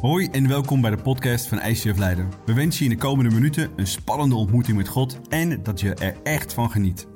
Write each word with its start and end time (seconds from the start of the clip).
Hoi 0.00 0.28
en 0.32 0.48
welkom 0.48 0.80
bij 0.80 0.90
de 0.90 1.02
podcast 1.02 1.46
van 1.46 1.60
ICF 1.60 1.98
Leiden. 1.98 2.32
We 2.44 2.54
wensen 2.54 2.84
je 2.84 2.90
in 2.90 2.96
de 2.96 3.02
komende 3.02 3.34
minuten 3.34 3.72
een 3.76 3.86
spannende 3.86 4.34
ontmoeting 4.34 4.76
met 4.76 4.88
God 4.88 5.18
en 5.28 5.62
dat 5.62 5.80
je 5.80 5.94
er 5.94 6.16
echt 6.22 6.52
van 6.52 6.70
geniet. 6.70 7.06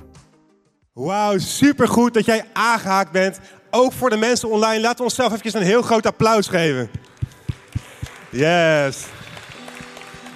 Wauw, 0.93 1.39
supergoed 1.39 2.15
dat 2.15 2.25
jij 2.25 2.45
aangehaakt 2.53 3.13
bent. 3.13 3.41
Ook 3.71 3.93
voor 3.93 4.11
de 4.11 4.17
mensen 4.17 4.51
online. 4.51 4.81
Laten 4.81 4.97
we 4.97 5.03
onszelf 5.03 5.33
even 5.33 5.61
een 5.61 5.67
heel 5.67 5.83
groot 5.83 6.07
applaus 6.07 6.47
geven. 6.47 6.91
Yes. 8.31 9.07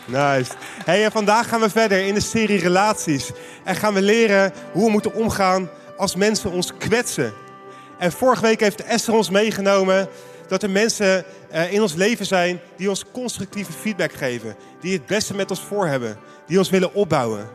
Nice. 0.04 0.52
Hey, 0.84 1.04
en 1.04 1.12
vandaag 1.12 1.48
gaan 1.48 1.60
we 1.60 1.70
verder 1.70 2.06
in 2.06 2.14
de 2.14 2.20
serie 2.20 2.58
relaties. 2.58 3.30
En 3.64 3.76
gaan 3.76 3.94
we 3.94 4.02
leren 4.02 4.52
hoe 4.72 4.84
we 4.84 4.90
moeten 4.90 5.14
omgaan 5.14 5.68
als 5.96 6.16
mensen 6.16 6.50
ons 6.50 6.76
kwetsen. 6.76 7.32
En 7.98 8.12
vorige 8.12 8.42
week 8.42 8.60
heeft 8.60 8.84
Esther 8.84 9.14
ons 9.14 9.30
meegenomen 9.30 10.08
dat 10.48 10.62
er 10.62 10.70
mensen 10.70 11.24
in 11.64 11.82
ons 11.82 11.94
leven 11.94 12.26
zijn 12.26 12.60
die 12.76 12.88
ons 12.88 13.04
constructieve 13.12 13.72
feedback 13.72 14.12
geven. 14.12 14.56
Die 14.80 14.92
het 14.92 15.06
beste 15.06 15.34
met 15.34 15.50
ons 15.50 15.60
voor 15.60 15.86
hebben. 15.86 16.18
Die 16.46 16.58
ons 16.58 16.70
willen 16.70 16.94
opbouwen. 16.94 17.48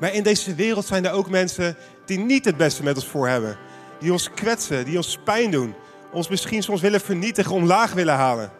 Maar 0.00 0.14
in 0.14 0.22
deze 0.22 0.54
wereld 0.54 0.86
zijn 0.86 1.06
er 1.06 1.12
ook 1.12 1.30
mensen 1.30 1.76
die 2.04 2.18
niet 2.18 2.44
het 2.44 2.56
beste 2.56 2.82
met 2.82 2.94
ons 2.94 3.06
voor 3.06 3.28
hebben. 3.28 3.56
Die 4.00 4.12
ons 4.12 4.30
kwetsen, 4.30 4.84
die 4.84 4.96
ons 4.96 5.18
pijn 5.24 5.50
doen. 5.50 5.74
Ons 6.12 6.28
misschien 6.28 6.62
soms 6.62 6.80
willen 6.80 7.00
vernietigen, 7.00 7.52
omlaag 7.52 7.92
willen 7.92 8.14
halen. 8.14 8.50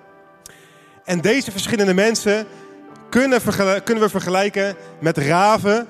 En 1.04 1.20
deze 1.20 1.50
verschillende 1.50 1.94
mensen 1.94 2.46
kunnen, 3.08 3.40
kunnen 3.84 4.04
we 4.04 4.08
vergelijken 4.08 4.76
met 5.00 5.18
raven 5.18 5.86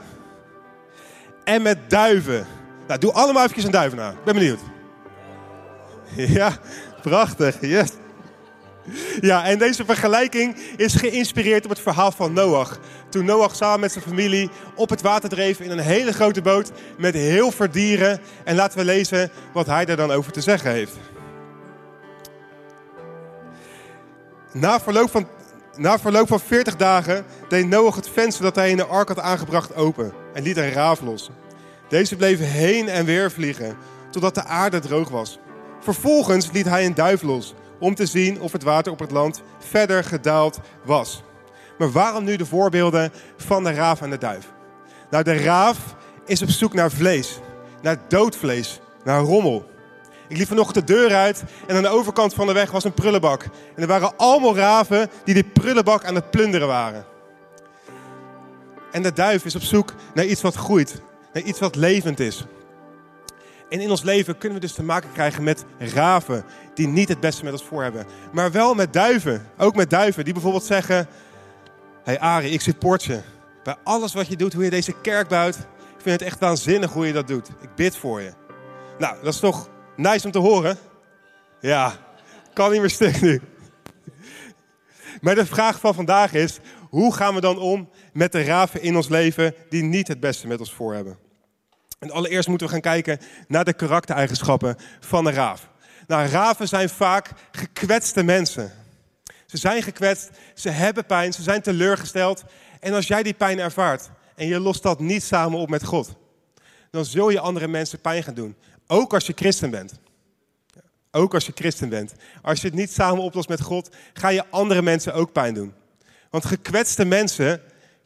en 1.45 1.63
met 1.63 1.79
duiven. 1.91 2.47
Nou, 2.87 3.01
doe 3.01 3.13
allemaal 3.13 3.45
even 3.45 3.65
een 3.65 3.71
duif 3.71 3.95
na. 3.95 4.11
Ik 4.11 4.25
ben 4.25 4.35
benieuwd. 4.35 4.61
Ja, 6.15 6.59
prachtig. 7.03 7.61
Yes. 7.61 7.91
Ja, 9.21 9.45
en 9.45 9.59
deze 9.59 9.85
vergelijking 9.85 10.57
is 10.77 10.95
geïnspireerd 10.95 11.65
op 11.65 11.71
het 11.71 11.81
verhaal 11.81 12.13
van 12.13 12.33
Noach. 12.33 12.79
Toen 13.09 13.25
Noach 13.25 13.57
samen 13.57 13.81
met 13.81 13.93
zijn 13.93 14.05
familie 14.05 14.51
op 14.75 14.91
het 14.91 15.03
water 15.03 15.29
dreef 15.29 15.61
in 15.61 15.71
een 15.71 15.79
hele 15.79 16.13
grote 16.13 16.43
boot 16.43 16.71
met 16.99 17.15
heel 17.15 17.51
veel 17.51 17.71
dieren. 17.71 18.21
En 18.45 18.55
laten 18.55 18.79
we 18.79 18.85
lezen 18.85 19.31
wat 19.53 19.67
hij 19.67 19.87
er 19.87 19.97
dan 19.97 20.11
over 20.11 20.33
te 20.33 20.41
zeggen 20.41 20.71
heeft. 20.71 20.97
Na 24.53 24.81
verloop 24.81 25.11
van, 25.11 25.29
na 25.77 25.99
verloop 25.99 26.29
van 26.29 26.41
40 26.41 26.77
dagen 26.77 27.25
deed 27.49 27.69
Noach 27.69 27.97
het 27.97 28.09
venster 28.09 28.45
dat 28.45 28.55
hij 28.55 28.71
in 28.71 28.77
de 28.77 28.87
ark 28.87 29.09
had 29.09 29.19
aangebracht 29.21 29.75
open 29.75 30.13
en 30.35 30.43
liet 30.43 30.57
een 30.57 30.73
raaf 30.73 31.01
los. 31.01 31.31
Deze 31.89 32.17
bleef 32.17 32.39
heen 32.39 32.89
en 32.89 33.05
weer 33.05 33.31
vliegen 33.31 33.77
totdat 34.11 34.35
de 34.35 34.45
aarde 34.45 34.79
droog 34.79 35.09
was. 35.09 35.39
Vervolgens 35.81 36.51
liet 36.53 36.69
hij 36.69 36.87
een 36.87 36.95
duif 36.95 37.23
los 37.23 37.55
om 37.83 37.95
te 37.95 38.07
zien 38.07 38.41
of 38.41 38.53
het 38.53 38.63
water 38.63 38.93
op 38.93 38.99
het 38.99 39.11
land 39.11 39.43
verder 39.59 40.05
gedaald 40.05 40.61
was. 40.85 41.23
Maar 41.79 41.91
waarom 41.91 42.25
nu 42.25 42.37
de 42.37 42.47
voorbeelden 42.47 43.13
van 43.37 43.65
de 43.65 43.73
raaf 43.73 44.01
en 44.01 44.11
de 44.11 44.19
duif? 44.19 44.53
Nou, 45.11 45.25
de 45.25 45.37
raaf 45.37 45.79
is 46.27 46.43
op 46.43 46.49
zoek 46.49 46.75
naar 46.75 46.91
vlees, 46.91 47.39
naar 47.83 47.97
dood 48.09 48.37
vlees, 48.37 48.81
naar 49.05 49.21
rommel. 49.21 49.71
Ik 50.29 50.37
liep 50.37 50.49
vanochtend 50.49 50.87
de 50.87 50.95
deur 50.95 51.15
uit 51.15 51.45
en 51.67 51.77
aan 51.77 51.83
de 51.83 51.89
overkant 51.89 52.35
van 52.35 52.47
de 52.47 52.53
weg 52.53 52.71
was 52.71 52.85
een 52.85 52.95
prullenbak. 52.95 53.43
En 53.43 53.83
er 53.83 53.87
waren 53.87 54.17
allemaal 54.17 54.57
raven 54.57 55.11
die 55.25 55.35
die 55.35 55.45
prullenbak 55.45 56.05
aan 56.05 56.15
het 56.15 56.31
plunderen 56.31 56.69
waren. 56.69 57.05
En 58.93 59.03
de 59.03 59.13
duif 59.13 59.45
is 59.45 59.55
op 59.55 59.63
zoek 59.63 59.95
naar 60.15 60.25
iets 60.25 60.41
wat 60.43 60.55
groeit, 60.55 61.01
naar 61.33 61.43
iets 61.43 61.61
wat 61.61 61.77
levend 61.77 62.21
is. 62.21 62.47
En 63.73 63.81
in 63.81 63.91
ons 63.91 64.03
leven 64.03 64.39
kunnen 64.39 64.61
we 64.61 64.67
dus 64.67 64.75
te 64.75 64.83
maken 64.83 65.13
krijgen 65.13 65.43
met 65.43 65.65
raven 65.79 66.45
die 66.75 66.87
niet 66.87 67.09
het 67.09 67.21
beste 67.21 67.45
met 67.45 67.53
ons 67.53 67.65
voor 67.65 67.83
hebben. 67.83 68.07
Maar 68.33 68.53
wel 68.53 68.75
met 68.75 68.93
duiven. 68.93 69.47
Ook 69.59 69.75
met 69.75 69.91
duiven 69.91 70.25
die 70.25 70.33
bijvoorbeeld 70.33 70.65
zeggen... 70.65 71.09
hey 72.05 72.21
Ari, 72.21 72.53
ik 72.53 72.61
support 72.61 73.05
je. 73.05 73.21
Bij 73.63 73.77
alles 73.85 74.13
wat 74.13 74.27
je 74.27 74.37
doet, 74.37 74.53
hoe 74.53 74.65
je 74.65 74.71
deze 74.71 75.01
kerk 75.01 75.29
bouwt. 75.29 75.57
Ik 75.57 76.01
vind 76.03 76.21
het 76.21 76.29
echt 76.29 76.41
waanzinnig 76.41 76.93
hoe 76.93 77.07
je 77.07 77.13
dat 77.13 77.29
doet. 77.29 77.49
Ik 77.49 77.75
bid 77.75 77.97
voor 77.97 78.21
je. 78.21 78.33
Nou, 78.99 79.17
dat 79.23 79.35
is 79.35 79.41
toch 79.41 79.69
nice 79.97 80.27
om 80.27 80.33
te 80.33 80.39
horen? 80.39 80.79
Ja, 81.61 81.93
kan 82.53 82.71
niet 82.71 82.81
meer 82.81 82.91
stuk 82.91 83.21
nu. 83.21 83.41
Maar 85.21 85.35
de 85.35 85.47
vraag 85.47 85.81
van 85.81 85.95
vandaag 85.95 86.33
is... 86.33 86.59
Hoe 86.91 87.15
gaan 87.15 87.35
we 87.35 87.41
dan 87.41 87.59
om 87.59 87.89
met 88.13 88.33
de 88.33 88.43
raven 88.45 88.83
in 88.83 88.97
ons 88.97 89.09
leven 89.09 89.55
die 89.69 89.83
niet 89.83 90.09
het 90.09 90.21
beste 90.21 90.47
met 90.47 90.61
ons 90.61 90.73
voor 90.73 90.95
hebben? 90.95 91.19
En 92.03 92.11
allereerst 92.11 92.49
moeten 92.49 92.67
we 92.67 92.73
gaan 92.73 92.83
kijken 92.83 93.19
naar 93.49 93.65
de 93.65 93.73
karaktereigenschappen 93.73 94.77
van 95.01 95.27
een 95.27 95.33
raaf. 95.33 95.69
Nou, 96.07 96.29
raven 96.29 96.69
zijn 96.69 96.89
vaak 96.89 97.31
gekwetste 97.53 98.23
mensen. 98.23 98.73
Ze 99.47 99.57
zijn 99.57 99.83
gekwetst, 99.83 100.31
ze 100.55 100.69
hebben 100.69 101.07
pijn, 101.07 101.33
ze 101.33 101.43
zijn 101.43 101.63
teleurgesteld. 101.63 102.45
En 102.81 102.93
als 102.93 103.07
jij 103.07 103.23
die 103.23 103.35
pijn 103.35 103.59
ervaart 103.59 104.11
en 104.35 104.47
je 104.47 104.61
lost 104.61 104.83
dat 104.83 105.01
niet 105.01 105.23
samen 105.23 105.59
op 105.59 105.69
met 105.69 105.85
God, 105.85 106.15
dan 106.91 107.05
zul 107.05 107.31
je 107.31 107.41
andere 107.41 107.69
mensen 107.69 108.01
pijn 108.01 108.23
gaan 108.23 108.35
doen. 108.35 108.57
Ook 108.87 109.15
als 109.15 109.27
je 109.27 109.33
christen 109.37 109.71
bent. 109.71 109.93
Ook 111.11 111.35
als 111.35 111.47
je 111.47 111.53
christen 111.55 111.89
bent. 111.89 112.13
Als 112.43 112.61
je 112.61 112.67
het 112.67 112.77
niet 112.77 112.93
samen 112.93 113.23
oplost 113.23 113.49
met 113.49 113.61
God, 113.61 113.91
ga 114.13 114.29
je 114.29 114.45
andere 114.51 114.83
mensen 114.83 115.15
ook 115.15 115.33
pijn 115.33 115.55
doen. 115.55 115.75
Want 116.31 116.45
gekwetste 116.45 117.05
mensen 117.05 117.63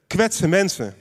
kwetsen 0.07 0.49
mensen. 0.49 0.95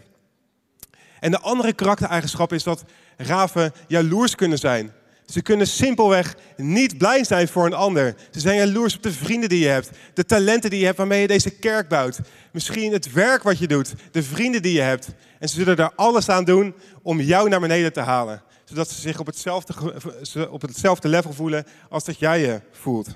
En 1.25 1.31
de 1.31 1.39
andere 1.39 1.73
karaktereigenschap 1.73 2.53
is 2.53 2.63
dat 2.63 2.83
raven 3.17 3.73
jaloers 3.87 4.35
kunnen 4.35 4.57
zijn. 4.57 4.93
Ze 5.25 5.41
kunnen 5.41 5.67
simpelweg 5.67 6.35
niet 6.57 6.97
blij 6.97 7.23
zijn 7.23 7.47
voor 7.47 7.65
een 7.65 7.73
ander. 7.73 8.15
Ze 8.31 8.39
zijn 8.39 8.57
jaloers 8.57 8.95
op 8.95 9.03
de 9.03 9.11
vrienden 9.11 9.49
die 9.49 9.59
je 9.59 9.67
hebt, 9.67 9.89
de 10.13 10.25
talenten 10.25 10.69
die 10.69 10.79
je 10.79 10.85
hebt 10.85 10.97
waarmee 10.97 11.21
je 11.21 11.27
deze 11.27 11.49
kerk 11.49 11.87
bouwt. 11.87 12.19
Misschien 12.51 12.91
het 12.91 13.11
werk 13.11 13.43
wat 13.43 13.57
je 13.57 13.67
doet, 13.67 13.93
de 14.11 14.23
vrienden 14.23 14.61
die 14.61 14.73
je 14.73 14.81
hebt. 14.81 15.07
En 15.39 15.49
ze 15.49 15.55
zullen 15.55 15.75
daar 15.75 15.91
alles 15.95 16.29
aan 16.29 16.43
doen 16.43 16.75
om 17.01 17.21
jou 17.21 17.49
naar 17.49 17.59
beneden 17.59 17.93
te 17.93 18.01
halen. 18.01 18.43
Zodat 18.65 18.89
ze 18.89 19.01
zich 19.01 19.19
op 19.19 19.25
hetzelfde, 19.25 19.73
op 20.49 20.61
hetzelfde 20.61 21.07
level 21.07 21.33
voelen 21.33 21.65
als 21.89 22.03
dat 22.03 22.19
jij 22.19 22.39
je 22.39 22.61
voelt. 22.71 23.07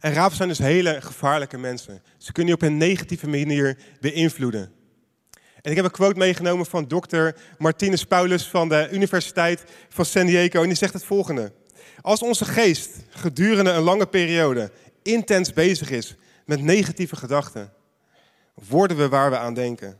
En 0.00 0.12
raven 0.12 0.36
zijn 0.36 0.48
dus 0.48 0.58
hele 0.58 1.00
gevaarlijke 1.00 1.58
mensen. 1.58 2.02
Ze 2.18 2.32
kunnen 2.32 2.54
je 2.54 2.60
op 2.60 2.68
een 2.68 2.76
negatieve 2.76 3.28
manier 3.28 3.78
beïnvloeden. 4.00 4.78
En 5.62 5.70
ik 5.70 5.76
heb 5.76 5.84
een 5.84 5.90
quote 5.90 6.18
meegenomen 6.18 6.66
van 6.66 6.88
dokter 6.88 7.36
Martinus 7.58 8.04
Paulus 8.04 8.48
van 8.48 8.68
de 8.68 8.88
Universiteit 8.92 9.64
van 9.88 10.04
San 10.04 10.26
Diego. 10.26 10.62
En 10.62 10.68
die 10.68 10.76
zegt 10.76 10.92
het 10.92 11.04
volgende. 11.04 11.52
Als 12.00 12.22
onze 12.22 12.44
geest 12.44 12.90
gedurende 13.10 13.70
een 13.70 13.82
lange 13.82 14.06
periode 14.06 14.70
intens 15.02 15.52
bezig 15.52 15.90
is 15.90 16.16
met 16.44 16.62
negatieve 16.62 17.16
gedachten, 17.16 17.72
worden 18.54 18.96
we 18.96 19.08
waar 19.08 19.30
we 19.30 19.38
aan 19.38 19.54
denken. 19.54 19.98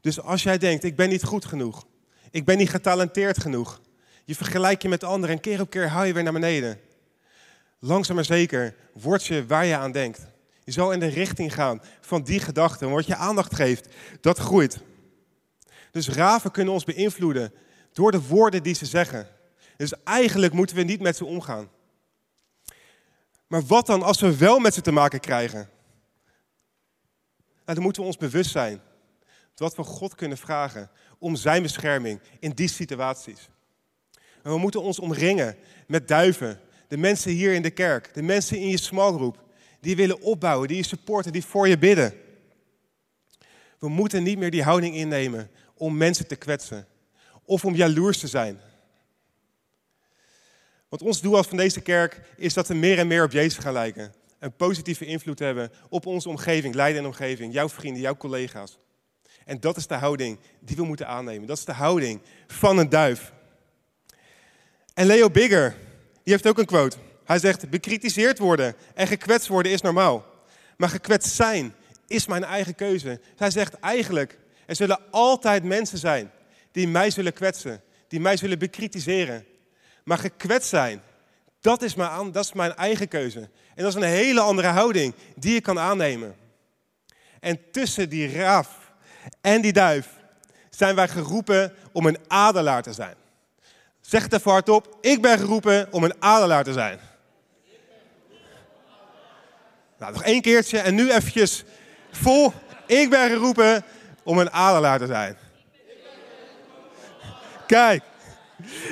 Dus 0.00 0.20
als 0.20 0.42
jij 0.42 0.58
denkt, 0.58 0.84
ik 0.84 0.96
ben 0.96 1.08
niet 1.08 1.24
goed 1.24 1.44
genoeg, 1.44 1.86
ik 2.30 2.44
ben 2.44 2.56
niet 2.56 2.70
getalenteerd 2.70 3.40
genoeg, 3.40 3.80
je 4.24 4.34
vergelijkt 4.34 4.82
je 4.82 4.88
met 4.88 5.04
anderen 5.04 5.34
en 5.34 5.40
keer 5.40 5.60
op 5.60 5.70
keer 5.70 5.88
haal 5.88 6.04
je 6.04 6.12
weer 6.12 6.22
naar 6.22 6.32
beneden. 6.32 6.80
Langzaam 7.78 8.16
maar 8.16 8.24
zeker 8.24 8.74
word 8.92 9.24
je 9.24 9.46
waar 9.46 9.66
je 9.66 9.76
aan 9.76 9.92
denkt. 9.92 10.26
Je 10.68 10.74
zal 10.74 10.92
in 10.92 11.00
de 11.00 11.06
richting 11.06 11.54
gaan 11.54 11.82
van 12.00 12.22
die 12.22 12.40
gedachten. 12.40 12.90
Wat 12.90 13.06
je 13.06 13.16
aandacht 13.16 13.54
geeft, 13.54 13.88
dat 14.20 14.38
groeit. 14.38 14.78
Dus 15.90 16.08
raven 16.08 16.50
kunnen 16.50 16.72
ons 16.72 16.84
beïnvloeden 16.84 17.52
door 17.92 18.12
de 18.12 18.26
woorden 18.26 18.62
die 18.62 18.74
ze 18.74 18.86
zeggen. 18.86 19.28
Dus 19.76 19.92
eigenlijk 20.04 20.52
moeten 20.52 20.76
we 20.76 20.82
niet 20.82 21.00
met 21.00 21.16
ze 21.16 21.24
omgaan. 21.24 21.70
Maar 23.46 23.62
wat 23.66 23.86
dan 23.86 24.02
als 24.02 24.20
we 24.20 24.36
wel 24.36 24.58
met 24.58 24.74
ze 24.74 24.80
te 24.80 24.92
maken 24.92 25.20
krijgen? 25.20 25.70
Nou, 27.36 27.74
dan 27.74 27.82
moeten 27.82 28.02
we 28.02 28.08
ons 28.08 28.16
bewust 28.16 28.50
zijn 28.50 28.80
dat 29.54 29.76
we 29.76 29.82
God 29.82 30.14
kunnen 30.14 30.38
vragen 30.38 30.90
om 31.18 31.36
zijn 31.36 31.62
bescherming 31.62 32.20
in 32.38 32.50
die 32.50 32.68
situaties. 32.68 33.48
En 34.42 34.50
we 34.50 34.58
moeten 34.58 34.82
ons 34.82 34.98
omringen 34.98 35.56
met 35.86 36.08
duiven, 36.08 36.60
de 36.88 36.96
mensen 36.96 37.30
hier 37.30 37.54
in 37.54 37.62
de 37.62 37.70
kerk, 37.70 38.14
de 38.14 38.22
mensen 38.22 38.58
in 38.58 38.68
je 38.68 38.78
smallgroep, 38.78 39.46
die 39.80 39.96
willen 39.96 40.20
opbouwen, 40.20 40.68
die 40.68 40.76
je 40.76 40.82
supporten, 40.82 41.32
die 41.32 41.44
voor 41.44 41.68
je 41.68 41.78
bidden. 41.78 42.14
We 43.78 43.88
moeten 43.88 44.22
niet 44.22 44.38
meer 44.38 44.50
die 44.50 44.62
houding 44.62 44.94
innemen 44.94 45.50
om 45.74 45.96
mensen 45.96 46.26
te 46.26 46.36
kwetsen 46.36 46.86
of 47.44 47.64
om 47.64 47.74
jaloers 47.74 48.18
te 48.18 48.26
zijn. 48.26 48.60
Want 50.88 51.02
ons 51.02 51.20
doel 51.20 51.36
als 51.36 51.46
van 51.46 51.56
deze 51.56 51.80
kerk 51.80 52.20
is 52.36 52.54
dat 52.54 52.68
we 52.68 52.74
meer 52.74 52.98
en 52.98 53.06
meer 53.06 53.24
op 53.24 53.32
Jezus 53.32 53.58
gaan 53.58 53.72
lijken. 53.72 54.14
Een 54.38 54.56
positieve 54.56 55.04
invloed 55.04 55.38
hebben 55.38 55.72
op 55.88 56.06
onze 56.06 56.28
omgeving, 56.28 56.74
Leiden 56.74 57.00
en 57.00 57.06
omgeving, 57.06 57.52
jouw 57.52 57.68
vrienden, 57.68 58.02
jouw 58.02 58.16
collega's. 58.16 58.78
En 59.44 59.60
dat 59.60 59.76
is 59.76 59.86
de 59.86 59.94
houding 59.94 60.38
die 60.60 60.76
we 60.76 60.84
moeten 60.84 61.06
aannemen. 61.06 61.46
Dat 61.46 61.58
is 61.58 61.64
de 61.64 61.72
houding 61.72 62.20
van 62.46 62.78
een 62.78 62.88
duif. 62.88 63.32
En 64.94 65.06
Leo 65.06 65.30
Bigger, 65.30 65.76
die 66.22 66.32
heeft 66.32 66.46
ook 66.46 66.58
een 66.58 66.66
quote. 66.66 66.96
Hij 67.28 67.38
zegt, 67.38 67.70
bekritiseerd 67.70 68.38
worden 68.38 68.74
en 68.94 69.06
gekwetst 69.06 69.48
worden 69.48 69.72
is 69.72 69.80
normaal. 69.80 70.24
Maar 70.76 70.88
gekwetst 70.88 71.34
zijn 71.34 71.74
is 72.06 72.26
mijn 72.26 72.44
eigen 72.44 72.74
keuze. 72.74 73.20
Hij 73.36 73.50
zegt 73.50 73.78
eigenlijk, 73.78 74.38
er 74.66 74.76
zullen 74.76 75.00
altijd 75.10 75.64
mensen 75.64 75.98
zijn 75.98 76.30
die 76.72 76.88
mij 76.88 77.10
zullen 77.10 77.32
kwetsen, 77.32 77.82
die 78.08 78.20
mij 78.20 78.36
zullen 78.36 78.58
bekritiseren. 78.58 79.44
Maar 80.04 80.18
gekwetst 80.18 80.68
zijn, 80.68 81.02
Dat 81.60 81.82
is, 81.82 81.94
mijn, 81.94 82.32
dat 82.32 82.44
is 82.44 82.52
mijn 82.52 82.74
eigen 82.74 83.08
keuze. 83.08 83.40
En 83.74 83.82
dat 83.82 83.86
is 83.86 84.02
een 84.02 84.08
hele 84.08 84.40
andere 84.40 84.68
houding 84.68 85.14
die 85.36 85.52
je 85.52 85.60
kan 85.60 85.78
aannemen. 85.78 86.36
En 87.40 87.70
tussen 87.70 88.08
die 88.08 88.32
raaf 88.32 88.92
en 89.40 89.60
die 89.60 89.72
duif 89.72 90.08
zijn 90.70 90.94
wij 90.94 91.08
geroepen 91.08 91.72
om 91.92 92.06
een 92.06 92.18
adelaar 92.26 92.82
te 92.82 92.92
zijn. 92.92 93.14
Zeg 94.00 94.22
het 94.22 94.32
even 94.32 94.50
hardop. 94.50 94.98
Ik 95.00 95.22
ben 95.22 95.38
geroepen 95.38 95.92
om 95.92 96.04
een 96.04 96.22
adelaar 96.22 96.64
te 96.64 96.72
zijn. 96.72 97.08
Nou, 99.98 100.12
nog 100.12 100.22
één 100.22 100.40
keertje 100.40 100.78
en 100.78 100.94
nu 100.94 101.12
eventjes 101.12 101.64
vol. 102.10 102.52
Ik 102.86 103.10
ben 103.10 103.30
geroepen 103.30 103.84
om 104.22 104.38
een 104.38 104.50
adelaar 104.50 104.98
te 104.98 105.06
zijn. 105.06 105.36
Kijk. 107.66 108.02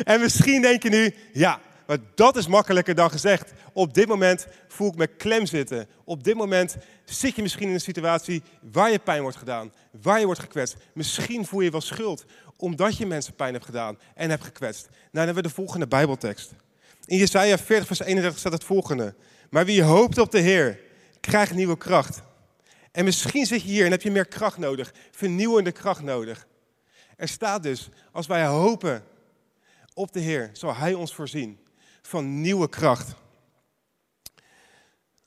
En 0.04 0.20
misschien 0.20 0.62
denk 0.62 0.82
je 0.82 0.88
nu, 0.88 1.14
ja, 1.32 1.60
maar 1.86 1.98
dat 2.14 2.36
is 2.36 2.46
makkelijker 2.46 2.94
dan 2.94 3.10
gezegd. 3.10 3.52
Op 3.72 3.94
dit 3.94 4.08
moment 4.08 4.46
voel 4.68 4.88
ik 4.88 4.96
me 4.96 5.06
klem 5.06 5.46
zitten. 5.46 5.88
Op 6.04 6.24
dit 6.24 6.34
moment 6.34 6.76
zit 7.04 7.36
je 7.36 7.42
misschien 7.42 7.68
in 7.68 7.74
een 7.74 7.80
situatie 7.80 8.42
waar 8.60 8.90
je 8.90 8.98
pijn 8.98 9.22
wordt 9.22 9.36
gedaan, 9.36 9.72
waar 10.02 10.18
je 10.18 10.26
wordt 10.26 10.40
gekwetst. 10.40 10.76
Misschien 10.92 11.46
voel 11.46 11.60
je 11.60 11.70
wel 11.70 11.80
schuld 11.80 12.24
omdat 12.56 12.96
je 12.96 13.06
mensen 13.06 13.34
pijn 13.34 13.52
hebt 13.52 13.64
gedaan 13.64 13.98
en 14.14 14.30
hebt 14.30 14.44
gekwetst. 14.44 14.86
Nou, 14.88 14.96
dan 15.10 15.24
hebben 15.24 15.42
we 15.42 15.48
de 15.48 15.54
volgende 15.54 15.86
Bijbeltekst. 15.86 16.52
In 17.04 17.18
Jesaja 17.18 17.58
40, 17.58 17.86
vers 17.86 18.00
31 18.00 18.38
staat 18.38 18.52
het 18.52 18.64
volgende. 18.64 19.14
Maar 19.50 19.64
wie 19.64 19.82
hoopt 19.82 20.18
op 20.18 20.30
de 20.30 20.38
Heer, 20.38 20.80
krijgt 21.26 21.54
nieuwe 21.54 21.78
kracht. 21.78 22.22
En 22.92 23.04
misschien 23.04 23.46
zit 23.46 23.62
je 23.62 23.68
hier 23.68 23.84
en 23.84 23.90
heb 23.90 24.02
je 24.02 24.10
meer 24.10 24.26
kracht 24.26 24.58
nodig, 24.58 24.94
vernieuwende 25.10 25.72
kracht 25.72 26.02
nodig. 26.02 26.46
Er 27.16 27.28
staat 27.28 27.62
dus, 27.62 27.88
als 28.12 28.26
wij 28.26 28.46
hopen 28.46 29.04
op 29.94 30.12
de 30.12 30.20
Heer, 30.20 30.50
zal 30.52 30.74
Hij 30.74 30.94
ons 30.94 31.14
voorzien 31.14 31.58
van 32.02 32.40
nieuwe 32.40 32.68
kracht. 32.68 33.14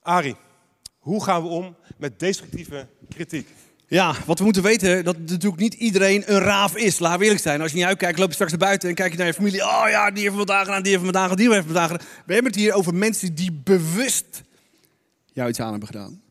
Ari, 0.01 0.35
hoe 0.99 1.23
gaan 1.23 1.41
we 1.41 1.47
om 1.47 1.75
met 1.97 2.19
destructieve 2.19 2.87
kritiek? 3.09 3.47
Ja, 3.87 4.15
wat 4.25 4.37
we 4.37 4.43
moeten 4.43 4.63
weten, 4.63 5.03
dat 5.03 5.17
natuurlijk 5.17 5.61
niet 5.61 5.73
iedereen 5.73 6.23
een 6.25 6.39
raaf 6.39 6.75
is. 6.75 6.99
Laten 6.99 7.19
we 7.19 7.23
eerlijk 7.23 7.43
zijn. 7.43 7.61
Als 7.61 7.71
je 7.71 7.77
niet 7.77 7.85
uitkijkt, 7.85 8.19
loop 8.19 8.27
je 8.27 8.33
straks 8.33 8.51
naar 8.51 8.59
buiten 8.59 8.89
en 8.89 8.95
kijk 8.95 9.11
je 9.11 9.17
naar 9.17 9.27
je 9.27 9.33
familie. 9.33 9.63
Oh 9.63 9.85
ja, 9.89 10.11
die 10.11 10.23
heeft 10.23 10.35
vandaag 10.35 10.65
gedaan, 10.65 10.83
die 10.83 10.91
heeft 10.91 11.03
vandaag 11.03 11.29
gedaan, 11.29 11.45
die 11.45 11.53
heeft 11.53 11.65
vandaag 11.65 11.91
gedaan. 11.91 12.07
We 12.25 12.33
hebben 12.33 12.51
het 12.51 12.61
hier 12.61 12.73
over 12.73 12.95
mensen 12.95 13.35
die 13.35 13.51
bewust 13.51 14.41
jou 15.39 15.49
iets 15.49 15.59
aan 15.59 15.71
hebben 15.71 15.87
gedaan. 15.87 16.21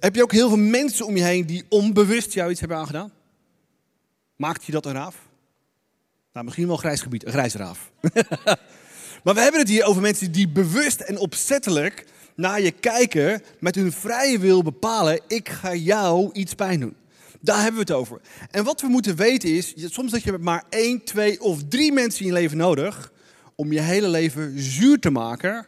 Heb 0.00 0.14
je 0.14 0.22
ook 0.22 0.32
heel 0.32 0.48
veel 0.48 0.58
mensen 0.58 1.06
om 1.06 1.16
je 1.16 1.22
heen 1.22 1.46
die 1.46 1.64
onbewust 1.68 2.32
jou 2.32 2.50
iets 2.50 2.60
hebben 2.60 2.78
aangedaan? 2.78 3.12
Maakt 4.36 4.64
je 4.64 4.72
dat 4.72 4.86
een 4.86 4.92
raaf? 4.92 5.16
Nou, 6.32 6.44
misschien 6.44 6.66
wel 6.66 6.76
grijs 6.76 7.00
gebied, 7.00 7.26
een 7.26 7.32
grijze 7.32 7.58
raaf. 7.58 7.90
maar 9.24 9.34
we 9.34 9.40
hebben 9.40 9.60
het 9.60 9.68
hier 9.68 9.84
over 9.84 10.02
mensen 10.02 10.32
die 10.32 10.48
bewust 10.48 11.00
en 11.00 11.18
opzettelijk 11.18 12.06
naar 12.34 12.60
je 12.60 12.70
kijken, 12.70 13.42
met 13.60 13.74
hun 13.74 13.92
vrije 13.92 14.38
wil 14.38 14.62
bepalen, 14.62 15.20
ik 15.28 15.48
ga 15.48 15.74
jou 15.74 16.30
iets 16.32 16.54
pijn 16.54 16.80
doen. 16.80 16.96
Daar 17.40 17.62
hebben 17.62 17.74
we 17.74 17.92
het 17.92 18.00
over. 18.00 18.20
En 18.50 18.64
wat 18.64 18.80
we 18.80 18.88
moeten 18.88 19.16
weten 19.16 19.48
is, 19.48 19.74
soms 19.76 20.12
dat 20.12 20.22
je 20.22 20.38
maar 20.38 20.64
één, 20.68 21.04
twee 21.04 21.40
of 21.40 21.60
drie 21.68 21.92
mensen 21.92 22.20
in 22.20 22.26
je 22.26 22.32
leven 22.32 22.56
nodig 22.56 23.12
om 23.54 23.72
je 23.72 23.80
hele 23.80 24.08
leven 24.08 24.52
zuur 24.60 24.98
te 24.98 25.10
maken 25.10 25.66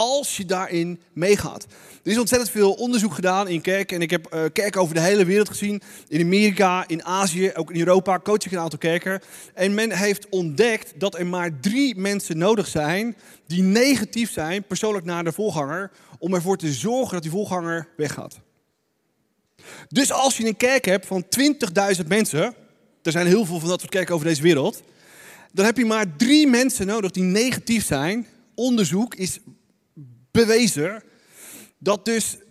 als 0.00 0.36
je 0.36 0.44
daarin 0.44 1.00
meegaat. 1.12 1.66
Er 2.02 2.10
is 2.10 2.18
ontzettend 2.18 2.50
veel 2.50 2.72
onderzoek 2.72 3.14
gedaan 3.14 3.48
in 3.48 3.60
kerken. 3.60 3.96
En 3.96 4.02
ik 4.02 4.10
heb 4.10 4.34
uh, 4.34 4.40
kerken 4.52 4.80
over 4.80 4.94
de 4.94 5.00
hele 5.00 5.24
wereld 5.24 5.48
gezien. 5.48 5.82
In 6.08 6.20
Amerika, 6.20 6.84
in 6.88 7.04
Azië, 7.04 7.52
ook 7.54 7.70
in 7.70 7.78
Europa 7.78 8.20
coach 8.20 8.44
ik 8.44 8.52
een 8.52 8.58
aantal 8.58 8.78
kerken. 8.78 9.20
En 9.54 9.74
men 9.74 9.92
heeft 9.92 10.28
ontdekt 10.28 11.00
dat 11.00 11.18
er 11.18 11.26
maar 11.26 11.60
drie 11.60 11.96
mensen 11.96 12.38
nodig 12.38 12.66
zijn 12.66 13.16
die 13.46 13.62
negatief 13.62 14.32
zijn, 14.32 14.64
persoonlijk 14.64 15.04
naar 15.04 15.24
de 15.24 15.32
voorganger, 15.32 15.90
om 16.18 16.34
ervoor 16.34 16.56
te 16.56 16.72
zorgen 16.72 17.12
dat 17.12 17.22
die 17.22 17.30
voorganger 17.30 17.88
weggaat. 17.96 18.40
Dus 19.88 20.12
als 20.12 20.36
je 20.36 20.46
een 20.46 20.56
kerk 20.56 20.84
hebt 20.84 21.06
van 21.06 21.24
20.000 22.00 22.06
mensen, 22.06 22.54
er 23.02 23.12
zijn 23.12 23.26
heel 23.26 23.44
veel 23.44 23.60
van 23.60 23.68
dat 23.68 23.80
soort 23.80 23.92
kerken 23.92 24.14
over 24.14 24.26
deze 24.26 24.42
wereld, 24.42 24.82
dan 25.52 25.64
heb 25.64 25.76
je 25.76 25.84
maar 25.84 26.16
drie 26.16 26.46
mensen 26.46 26.86
nodig 26.86 27.10
die 27.10 27.22
negatief 27.22 27.84
zijn. 27.84 28.26
Onderzoek 28.54 29.14
is 29.14 29.38
bewezen 30.30 31.02
dat 31.78 32.04
dus 32.04 32.36
19.997 32.38 32.42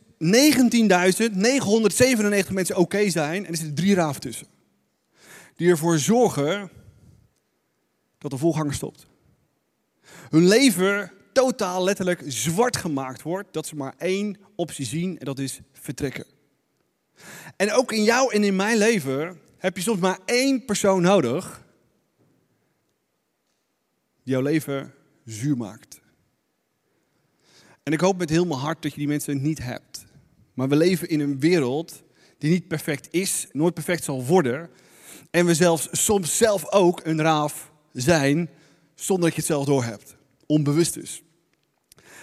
mensen 2.52 2.76
oké 2.76 3.10
zijn 3.10 3.46
en 3.46 3.52
er 3.52 3.58
zitten 3.58 3.76
drie 3.76 3.96
raven 3.96 4.22
tussen. 4.22 4.48
Die 5.56 5.70
ervoor 5.70 6.00
zorgen 6.00 6.70
dat 8.18 8.32
de 8.32 8.38
voorganger 8.38 8.74
stopt. 8.74 9.08
Hun 10.30 10.48
leven 10.48 11.12
totaal 11.32 11.84
letterlijk 11.84 12.24
zwart 12.28 12.78
gemaakt 12.78 13.22
wordt, 13.22 13.54
dat 13.54 13.68
ze 13.68 13.76
maar 13.76 13.94
één 13.98 14.38
optie 14.56 14.86
zien 14.86 15.20
en 15.20 15.26
dat 15.26 15.40
is 15.40 15.60
vertrekken. 15.72 16.26
En 17.56 17.72
ook 17.72 17.92
in 17.92 18.04
jou 18.04 18.34
en 18.34 18.44
in 18.44 18.56
mijn 18.56 18.78
leven 18.78 19.40
heb 19.58 19.76
je 19.78 19.84
soms 19.84 20.00
maar 20.00 20.20
één 20.26 20.66
persoon 20.66 21.02
nodig 21.02 21.68
die 24.24 24.34
jouw 24.34 24.42
leven 24.42 24.94
zuur 25.26 25.58
maakt. 25.58 25.99
En 27.90 27.96
ik 27.96 28.02
hoop 28.02 28.18
met 28.18 28.30
heel 28.30 28.46
mijn 28.46 28.60
hart 28.60 28.82
dat 28.82 28.92
je 28.92 28.98
die 28.98 29.08
mensen 29.08 29.42
niet 29.42 29.64
hebt. 29.64 30.06
Maar 30.54 30.70
we 30.70 30.76
leven 30.76 31.10
in 31.10 31.20
een 31.20 31.40
wereld 31.40 32.04
die 32.38 32.52
niet 32.52 32.68
perfect 32.68 33.08
is, 33.12 33.48
nooit 33.52 33.74
perfect 33.74 34.04
zal 34.04 34.26
worden. 34.26 34.70
En 35.32 35.46
we 35.46 35.54
zelfs 35.54 35.88
soms 35.92 36.38
zelf 36.38 36.72
ook 36.72 37.02
een 37.04 37.22
raaf 37.22 37.72
zijn, 37.94 38.50
zonder 38.96 39.26
dat 39.26 39.34
je 39.34 39.42
het 39.42 39.50
zelf 39.50 39.66
doorhebt. 39.66 40.16
Onbewust 40.46 40.94
dus. 40.94 41.24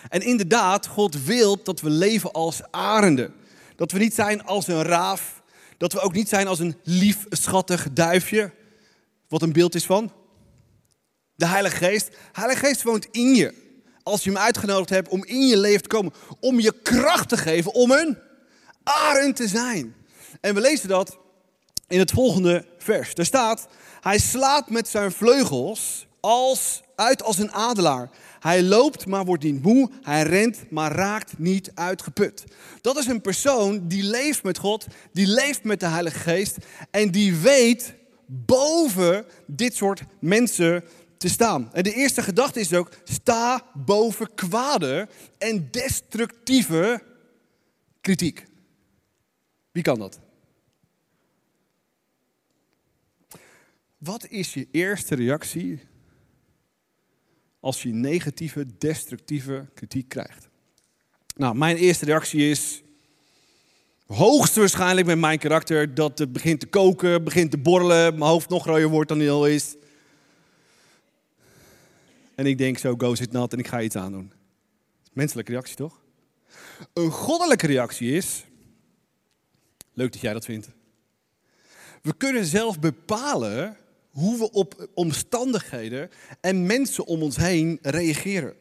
En 0.08 0.20
inderdaad, 0.20 0.86
God 0.86 1.24
wil 1.24 1.62
dat 1.62 1.80
we 1.80 1.90
leven 1.90 2.32
als 2.32 2.62
arenden. 2.70 3.34
Dat 3.76 3.92
we 3.92 3.98
niet 3.98 4.14
zijn 4.14 4.44
als 4.44 4.66
een 4.66 4.82
raaf. 4.82 5.42
Dat 5.76 5.92
we 5.92 6.00
ook 6.00 6.14
niet 6.14 6.28
zijn 6.28 6.46
als 6.46 6.58
een 6.58 6.76
lief, 6.82 7.26
schattig 7.28 7.92
duifje. 7.92 8.52
Wat 9.28 9.42
een 9.42 9.52
beeld 9.52 9.74
is 9.74 9.86
van 9.86 10.12
de 11.34 11.46
Heilige 11.46 11.76
Geest. 11.76 12.16
Heilige 12.32 12.66
Geest 12.66 12.82
woont 12.82 13.08
in 13.10 13.34
je 13.34 13.64
als 14.06 14.24
je 14.24 14.30
hem 14.30 14.38
uitgenodigd 14.38 14.90
hebt 14.90 15.08
om 15.08 15.24
in 15.24 15.46
je 15.46 15.56
leven 15.56 15.82
te 15.82 15.88
komen, 15.88 16.12
om 16.40 16.60
je 16.60 16.74
kracht 16.82 17.28
te 17.28 17.36
geven 17.36 17.74
om 17.74 17.90
een 17.90 18.18
arend 18.82 19.36
te 19.36 19.48
zijn. 19.48 19.94
En 20.40 20.54
we 20.54 20.60
lezen 20.60 20.88
dat 20.88 21.18
in 21.88 21.98
het 21.98 22.10
volgende 22.10 22.64
vers. 22.78 23.12
Er 23.14 23.24
staat, 23.24 23.68
hij 24.00 24.18
slaat 24.18 24.70
met 24.70 24.88
zijn 24.88 25.12
vleugels 25.12 26.06
als, 26.20 26.82
uit 26.96 27.22
als 27.22 27.38
een 27.38 27.52
adelaar. 27.52 28.10
Hij 28.40 28.62
loopt, 28.62 29.06
maar 29.06 29.24
wordt 29.24 29.44
niet 29.44 29.62
moe. 29.62 29.90
Hij 30.02 30.22
rent, 30.22 30.70
maar 30.70 30.92
raakt 30.92 31.38
niet 31.38 31.70
uitgeput. 31.74 32.44
Dat 32.80 32.96
is 32.96 33.06
een 33.06 33.20
persoon 33.20 33.88
die 33.88 34.02
leeft 34.02 34.42
met 34.42 34.58
God, 34.58 34.86
die 35.12 35.26
leeft 35.26 35.64
met 35.64 35.80
de 35.80 35.86
Heilige 35.86 36.18
Geest 36.18 36.56
en 36.90 37.10
die 37.10 37.36
weet 37.36 37.94
boven 38.26 39.26
dit 39.46 39.76
soort 39.76 40.02
mensen 40.20 40.84
staan. 41.28 41.72
En 41.72 41.82
de 41.82 41.94
eerste 41.94 42.22
gedachte 42.22 42.60
is 42.60 42.72
ook, 42.72 42.90
sta 43.04 43.70
boven 43.74 44.34
kwade 44.34 45.08
en 45.38 45.68
destructieve 45.70 47.02
kritiek. 48.00 48.46
Wie 49.72 49.82
kan 49.82 49.98
dat? 49.98 50.20
Wat 53.98 54.26
is 54.28 54.54
je 54.54 54.68
eerste 54.70 55.14
reactie 55.14 55.80
als 57.60 57.82
je 57.82 57.92
negatieve, 57.92 58.66
destructieve 58.78 59.66
kritiek 59.74 60.08
krijgt? 60.08 60.48
Nou, 61.36 61.54
mijn 61.54 61.76
eerste 61.76 62.04
reactie 62.04 62.50
is 62.50 62.82
hoogstwaarschijnlijk 64.06 65.06
met 65.06 65.18
mijn 65.18 65.38
karakter 65.38 65.94
dat 65.94 66.18
het 66.18 66.32
begint 66.32 66.60
te 66.60 66.66
koken, 66.66 67.24
begint 67.24 67.50
te 67.50 67.58
borrelen, 67.58 68.18
mijn 68.18 68.30
hoofd 68.30 68.48
nog 68.48 68.66
rooier 68.66 68.88
wordt 68.88 69.08
dan 69.08 69.28
al 69.28 69.46
is. 69.46 69.76
En 72.36 72.46
ik 72.46 72.58
denk 72.58 72.78
zo, 72.78 72.94
go 72.98 73.14
zit 73.14 73.32
nat 73.32 73.52
en 73.52 73.58
ik 73.58 73.66
ga 73.66 73.82
iets 73.82 73.96
aandoen. 73.96 74.32
Menselijke 75.12 75.52
reactie 75.52 75.76
toch? 75.76 76.00
Een 76.92 77.10
goddelijke 77.10 77.66
reactie 77.66 78.12
is, 78.12 78.44
leuk 79.92 80.12
dat 80.12 80.20
jij 80.20 80.32
dat 80.32 80.44
vindt. 80.44 80.68
We 82.02 82.14
kunnen 82.16 82.44
zelf 82.44 82.80
bepalen 82.80 83.76
hoe 84.10 84.38
we 84.38 84.50
op 84.50 84.88
omstandigheden 84.94 86.10
en 86.40 86.66
mensen 86.66 87.06
om 87.06 87.22
ons 87.22 87.36
heen 87.36 87.78
reageren. 87.82 88.54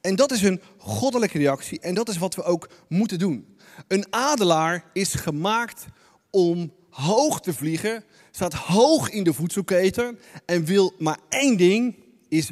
En 0.00 0.16
dat 0.16 0.32
is 0.32 0.42
een 0.42 0.60
goddelijke 0.76 1.38
reactie 1.38 1.80
en 1.80 1.94
dat 1.94 2.08
is 2.08 2.18
wat 2.18 2.34
we 2.34 2.42
ook 2.42 2.68
moeten 2.88 3.18
doen. 3.18 3.56
Een 3.88 4.06
adelaar 4.10 4.84
is 4.92 5.14
gemaakt 5.14 5.86
om 6.30 6.72
hoog 6.90 7.40
te 7.40 7.52
vliegen, 7.52 8.04
staat 8.30 8.54
hoog 8.54 9.10
in 9.10 9.24
de 9.24 9.32
voedselketen 9.32 10.18
en 10.44 10.64
wil 10.64 10.94
maar 10.98 11.18
één 11.28 11.56
ding, 11.56 11.96
is 12.28 12.50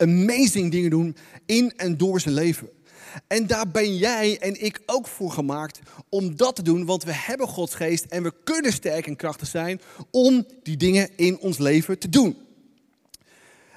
amazing 0.00 0.70
dingen 0.70 0.90
doen 0.90 1.16
in 1.46 1.72
en 1.76 1.96
door 1.96 2.20
zijn 2.20 2.34
leven. 2.34 2.68
En 3.26 3.46
daar 3.46 3.68
ben 3.68 3.96
jij 3.96 4.38
en 4.38 4.64
ik 4.64 4.80
ook 4.86 5.06
voor 5.06 5.30
gemaakt 5.30 5.80
om 6.08 6.36
dat 6.36 6.56
te 6.56 6.62
doen, 6.62 6.84
want 6.84 7.04
we 7.04 7.12
hebben 7.12 7.48
Gods 7.48 7.74
geest 7.74 8.04
en 8.04 8.22
we 8.22 8.34
kunnen 8.44 8.72
sterk 8.72 9.06
en 9.06 9.16
krachtig 9.16 9.48
zijn 9.48 9.80
om 10.10 10.46
die 10.62 10.76
dingen 10.76 11.08
in 11.16 11.38
ons 11.38 11.58
leven 11.58 11.98
te 11.98 12.08
doen. 12.08 12.36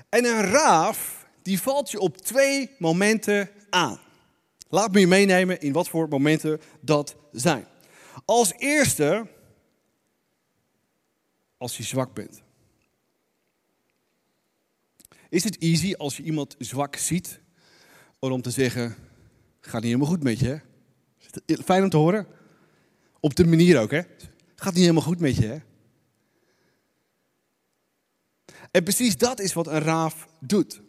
En 0.09 0.25
een 0.25 0.41
raaf, 0.41 1.25
die 1.41 1.61
valt 1.61 1.91
je 1.91 1.99
op 1.99 2.17
twee 2.17 2.69
momenten 2.77 3.49
aan. 3.69 3.99
Laat 4.69 4.91
me 4.91 4.99
je 4.99 5.07
meenemen 5.07 5.61
in 5.61 5.71
wat 5.71 5.89
voor 5.89 6.07
momenten 6.07 6.61
dat 6.81 7.15
zijn. 7.31 7.67
Als 8.25 8.53
eerste, 8.57 9.27
als 11.57 11.77
je 11.77 11.83
zwak 11.83 12.13
bent. 12.13 12.42
Is 15.33 15.43
het 15.43 15.57
easy 15.57 15.93
als 15.93 16.17
je 16.17 16.23
iemand 16.23 16.55
zwak 16.59 16.95
ziet, 16.95 17.39
om 18.19 18.41
te 18.41 18.49
zeggen, 18.49 18.95
gaat 19.61 19.81
niet 19.81 19.91
helemaal 19.91 20.07
goed 20.07 20.23
met 20.23 20.39
je, 20.39 20.47
hè? 20.47 21.55
Fijn 21.63 21.83
om 21.83 21.89
te 21.89 21.97
horen. 21.97 22.27
Op 23.19 23.35
de 23.35 23.45
manier 23.45 23.79
ook, 23.79 23.91
hè? 23.91 24.01
Gaat 24.55 24.73
niet 24.73 24.81
helemaal 24.81 25.03
goed 25.03 25.19
met 25.19 25.35
je, 25.35 25.45
hè? 25.45 25.57
En 28.71 28.83
precies 28.83 29.17
dat 29.17 29.39
is 29.39 29.53
wat 29.53 29.67
een 29.67 29.79
raaf 29.79 30.27
doet. 30.39 30.81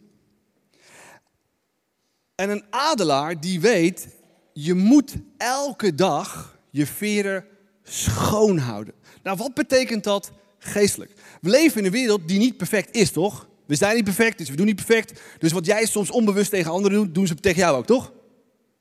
En 2.35 2.49
een 2.49 2.63
adelaar 2.69 3.41
die 3.41 3.61
weet, 3.61 4.07
je 4.53 4.73
moet 4.73 5.15
elke 5.37 5.95
dag 5.95 6.59
je 6.69 6.85
veren 6.85 7.45
schoon 7.83 8.57
houden. 8.57 8.93
Nou, 9.23 9.37
wat 9.37 9.53
betekent 9.53 10.03
dat 10.03 10.31
geestelijk? 10.57 11.13
We 11.41 11.49
leven 11.49 11.79
in 11.79 11.85
een 11.85 11.91
wereld 11.91 12.27
die 12.27 12.39
niet 12.39 12.57
perfect 12.57 12.95
is, 12.95 13.11
toch? 13.11 13.53
We 13.67 13.75
zijn 13.75 13.95
niet 13.95 14.03
perfect, 14.03 14.37
dus 14.37 14.49
we 14.49 14.55
doen 14.55 14.65
niet 14.65 14.85
perfect. 14.85 15.21
Dus 15.39 15.51
wat 15.51 15.65
jij 15.65 15.85
soms 15.85 16.11
onbewust 16.11 16.49
tegen 16.49 16.71
anderen 16.71 16.97
doet, 16.97 17.15
doen 17.15 17.27
ze 17.27 17.35
tegen 17.35 17.59
jou 17.59 17.77
ook, 17.77 17.85
toch? 17.85 18.13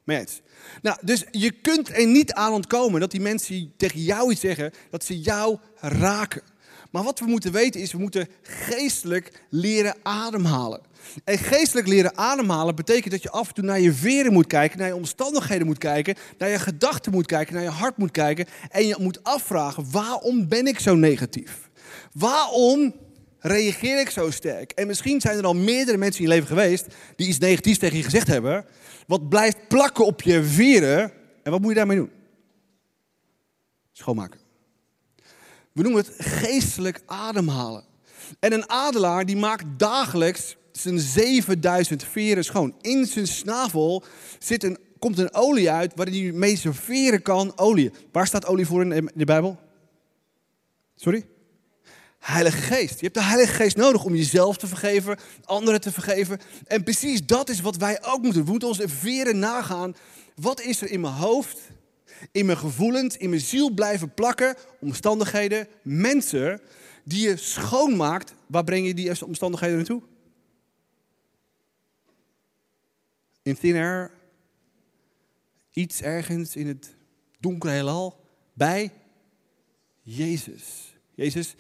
Mee 0.05 0.19
eens. 0.19 0.41
Nou, 0.83 0.99
dus 1.01 1.25
je 1.31 1.51
kunt 1.51 1.97
er 1.97 2.07
niet 2.07 2.33
aan 2.33 2.53
ontkomen 2.53 3.01
dat 3.01 3.11
die 3.11 3.21
mensen 3.21 3.73
tegen 3.77 4.01
jou 4.01 4.31
iets 4.31 4.41
zeggen, 4.41 4.73
dat 4.91 5.05
ze 5.05 5.21
jou 5.21 5.59
raken. 5.75 6.43
Maar 6.91 7.03
wat 7.03 7.19
we 7.19 7.27
moeten 7.27 7.53
weten 7.53 7.81
is, 7.81 7.93
we 7.93 7.99
moeten 7.99 8.29
geestelijk 8.43 9.45
leren 9.51 9.95
ademhalen. 10.03 10.81
En 11.25 11.39
geestelijk 11.39 11.87
leren 11.87 12.17
ademhalen 12.17 12.75
betekent 12.75 13.11
dat 13.11 13.23
je 13.23 13.31
af 13.31 13.49
en 13.49 13.55
toe 13.55 13.65
naar 13.65 13.81
je 13.81 13.93
veren 13.93 14.33
moet 14.33 14.47
kijken, 14.47 14.79
naar 14.79 14.89
je 14.89 14.95
omstandigheden 14.95 15.67
moet 15.67 15.79
kijken, 15.79 16.15
naar 16.39 16.49
je 16.49 16.59
gedachten 16.59 17.13
moet 17.13 17.27
kijken, 17.27 17.55
naar 17.55 17.63
je 17.63 17.69
hart 17.69 17.97
moet 17.97 18.11
kijken. 18.11 18.47
En 18.71 18.87
je 18.87 18.97
moet 19.01 19.23
afvragen, 19.23 19.91
waarom 19.91 20.49
ben 20.49 20.67
ik 20.67 20.81
zo 20.81 20.95
negatief? 20.95 21.71
Waarom 22.13 22.95
reageer 23.47 24.01
ik 24.01 24.11
zo 24.11 24.31
sterk? 24.31 24.73
En 24.73 24.87
misschien 24.87 25.21
zijn 25.21 25.39
er 25.39 25.45
al 25.45 25.55
meerdere 25.55 25.97
mensen 25.97 26.23
in 26.23 26.29
je 26.29 26.35
leven 26.35 26.49
geweest 26.49 26.87
die 27.17 27.29
iets 27.29 27.39
negatiefs 27.39 27.79
tegen 27.79 27.97
je 27.97 28.03
gezegd 28.03 28.27
hebben, 28.27 28.67
wat 29.07 29.29
blijft 29.29 29.69
plakken 29.69 30.07
op 30.07 30.23
je 30.23 30.45
veren. 30.45 31.13
En 31.43 31.51
wat 31.51 31.61
moet 31.61 31.69
je 31.69 31.77
daarmee 31.77 31.97
doen? 31.97 32.11
Schoonmaken. 33.93 34.41
We 35.73 35.83
noemen 35.83 36.05
het 36.05 36.15
geestelijk 36.19 37.03
ademhalen. 37.07 37.85
En 38.41 38.53
een 38.53 38.69
adelaar 38.71 39.27
die 39.27 39.37
maakt 39.37 39.65
dagelijks 39.77 40.57
zijn 40.73 40.99
7000 40.99 42.05
veren 42.05 42.45
schoon. 42.45 42.75
In 42.81 43.07
zijn 43.07 43.27
snavel 43.27 44.05
zit 44.39 44.63
een, 44.63 44.79
komt 44.99 45.19
een 45.19 45.35
olie 45.35 45.71
uit 45.71 45.93
waarin 45.95 46.23
hij 46.23 46.33
mee 46.33 46.57
zijn 46.57 46.75
veren 46.75 47.23
kan 47.23 47.59
olie. 47.59 47.91
Waar 48.13 48.27
staat 48.27 48.47
olie 48.47 48.67
voor 48.67 48.93
in 48.95 49.11
de 49.15 49.25
Bijbel? 49.25 49.59
Sorry? 50.95 51.27
Heilige 52.25 52.63
Geest. 52.63 52.95
Je 52.95 53.05
hebt 53.05 53.15
de 53.15 53.23
Heilige 53.23 53.53
Geest 53.53 53.77
nodig 53.77 54.05
om 54.05 54.15
jezelf 54.15 54.57
te 54.57 54.67
vergeven, 54.67 55.19
anderen 55.45 55.81
te 55.81 55.93
vergeven. 55.93 56.41
En 56.67 56.83
precies 56.83 57.27
dat 57.27 57.49
is 57.49 57.61
wat 57.61 57.77
wij 57.77 58.03
ook 58.05 58.23
moeten. 58.23 58.45
We 58.45 58.51
moeten 58.51 58.69
onze 58.69 58.89
veren 58.89 59.39
nagaan. 59.39 59.95
Wat 60.35 60.61
is 60.61 60.81
er 60.81 60.91
in 60.91 61.01
mijn 61.01 61.13
hoofd, 61.15 61.59
in 62.33 62.47
mijn 62.47 62.59
gevoelens, 62.59 63.17
in 63.17 63.29
mijn 63.29 63.41
ziel 63.41 63.71
blijven 63.71 64.15
plakken? 64.15 64.57
Omstandigheden, 64.81 65.69
mensen 65.83 66.61
die 67.05 67.29
je 67.29 67.37
schoonmaakt. 67.37 68.35
Waar 68.47 68.65
breng 68.65 68.87
je 68.87 68.95
die 68.95 69.25
omstandigheden 69.25 69.77
naartoe? 69.77 70.03
In 73.43 73.59
thin 73.59 73.75
air. 73.75 74.11
Iets 75.71 76.03
ergens 76.03 76.57
in 76.57 76.67
het 76.67 76.95
donkere 77.41 77.73
heelal. 77.73 78.21
Bij 78.53 78.93
Jezus. 80.03 80.95
Jezus, 81.15 81.55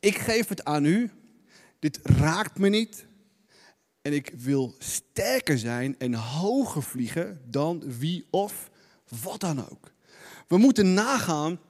ik 0.00 0.18
geef 0.18 0.48
het 0.48 0.64
aan 0.64 0.84
u. 0.84 1.10
Dit 1.78 2.00
raakt 2.02 2.58
me 2.58 2.68
niet. 2.68 3.06
En 4.02 4.12
ik 4.12 4.32
wil 4.36 4.74
sterker 4.78 5.58
zijn 5.58 5.94
en 5.98 6.14
hoger 6.14 6.82
vliegen 6.82 7.40
dan 7.46 7.82
wie 7.98 8.26
of 8.30 8.70
wat 9.22 9.40
dan 9.40 9.70
ook. 9.70 9.92
We 10.48 10.56
moeten 10.56 10.94
nagaan 10.94 11.60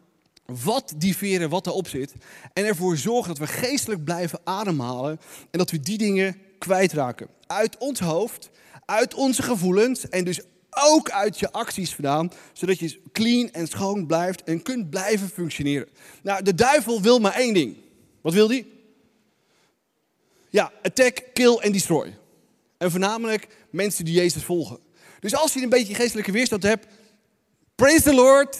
wat 0.47 0.95
die 0.97 1.17
veren, 1.17 1.49
wat 1.49 1.67
erop 1.67 1.89
zit. 1.89 2.15
En 2.53 2.65
ervoor 2.65 2.97
zorgen 2.97 3.29
dat 3.29 3.39
we 3.39 3.47
geestelijk 3.47 4.05
blijven 4.05 4.41
ademhalen. 4.45 5.21
En 5.51 5.59
dat 5.59 5.71
we 5.71 5.81
die 5.81 5.99
dingen 5.99 6.37
kwijtraken. 6.59 7.29
Uit 7.47 7.79
ons 7.79 8.01
hoofd, 8.01 8.51
uit 8.85 9.15
onze 9.15 9.43
gevoelens 9.43 10.09
en 10.09 10.25
dus 10.25 10.41
ook 10.71 11.11
uit 11.11 11.39
je 11.39 11.53
acties 11.53 11.95
vandaan, 11.95 12.33
zodat 12.53 12.79
je 12.79 13.01
clean 13.13 13.51
en 13.51 13.67
schoon 13.67 14.07
blijft 14.07 14.43
en 14.43 14.63
kunt 14.63 14.91
blijven 14.91 15.29
functioneren. 15.29 15.89
Nou, 16.23 16.43
de 16.43 16.55
duivel 16.55 17.03
wil 17.03 17.19
maar 17.19 17.35
één 17.35 17.55
ding. 17.55 17.77
Wat 18.21 18.33
wil 18.33 18.49
die? 18.49 18.73
Ja, 20.49 20.73
attack, 20.83 21.25
kill 21.33 21.57
en 21.57 21.73
destroy. 21.73 22.19
En 22.79 22.91
voornamelijk 22.91 23.47
mensen 23.71 24.05
die 24.05 24.15
Jezus 24.15 24.45
volgen. 24.45 24.79
Dus 25.21 25.35
als 25.35 25.53
je 25.53 25.63
een 25.63 25.69
beetje 25.69 25.95
geestelijke 25.95 26.33
weerstand 26.33 26.63
hebt, 26.63 26.87
praise 27.75 28.03
the 28.03 28.15
Lord, 28.15 28.59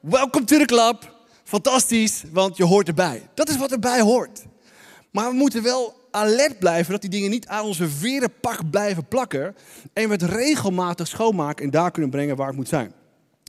welcome 0.00 0.44
to 0.44 0.58
the 0.58 0.64
club. 0.64 1.18
Fantastisch, 1.44 2.22
want 2.32 2.56
je 2.56 2.64
hoort 2.64 2.88
erbij. 2.88 3.28
Dat 3.34 3.48
is 3.48 3.56
wat 3.56 3.72
erbij 3.72 4.00
hoort. 4.00 4.44
Maar 5.10 5.28
we 5.30 5.36
moeten 5.36 5.62
wel 5.62 5.94
alert 6.10 6.58
blijven 6.58 6.92
dat 6.92 7.00
die 7.00 7.10
dingen 7.10 7.30
niet 7.30 7.46
aan 7.46 7.64
onze 7.64 7.88
verenpak 7.88 8.70
blijven 8.70 9.08
plakken. 9.08 9.56
En 9.92 10.04
we 10.04 10.12
het 10.12 10.22
regelmatig 10.22 11.06
schoonmaken 11.06 11.64
en 11.64 11.70
daar 11.70 11.90
kunnen 11.90 12.10
brengen 12.10 12.36
waar 12.36 12.46
het 12.46 12.56
moet 12.56 12.68
zijn. 12.68 12.92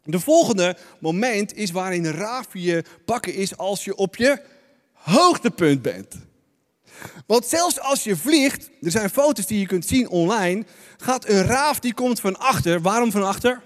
De 0.03 0.19
volgende 0.19 0.77
moment 0.99 1.55
is 1.55 1.71
waarin 1.71 2.05
raaf 2.05 2.47
je 2.53 2.83
pakken 3.05 3.33
is 3.33 3.57
als 3.57 3.83
je 3.83 3.95
op 3.95 4.15
je 4.15 4.41
hoogtepunt 5.01 5.81
bent. 5.81 6.15
Want 7.27 7.46
zelfs 7.46 7.79
als 7.79 8.03
je 8.03 8.15
vliegt, 8.15 8.70
er 8.81 8.91
zijn 8.91 9.10
foto's 9.10 9.46
die 9.46 9.60
je 9.60 9.65
kunt 9.65 9.86
zien 9.86 10.10
online, 10.10 10.65
gaat 10.98 11.27
een 11.27 11.43
raaf 11.43 11.79
die 11.79 11.93
komt 11.93 12.20
van 12.20 12.39
achter. 12.39 12.81
Waarom 12.81 13.12
van 13.12 13.24
achter? 13.24 13.62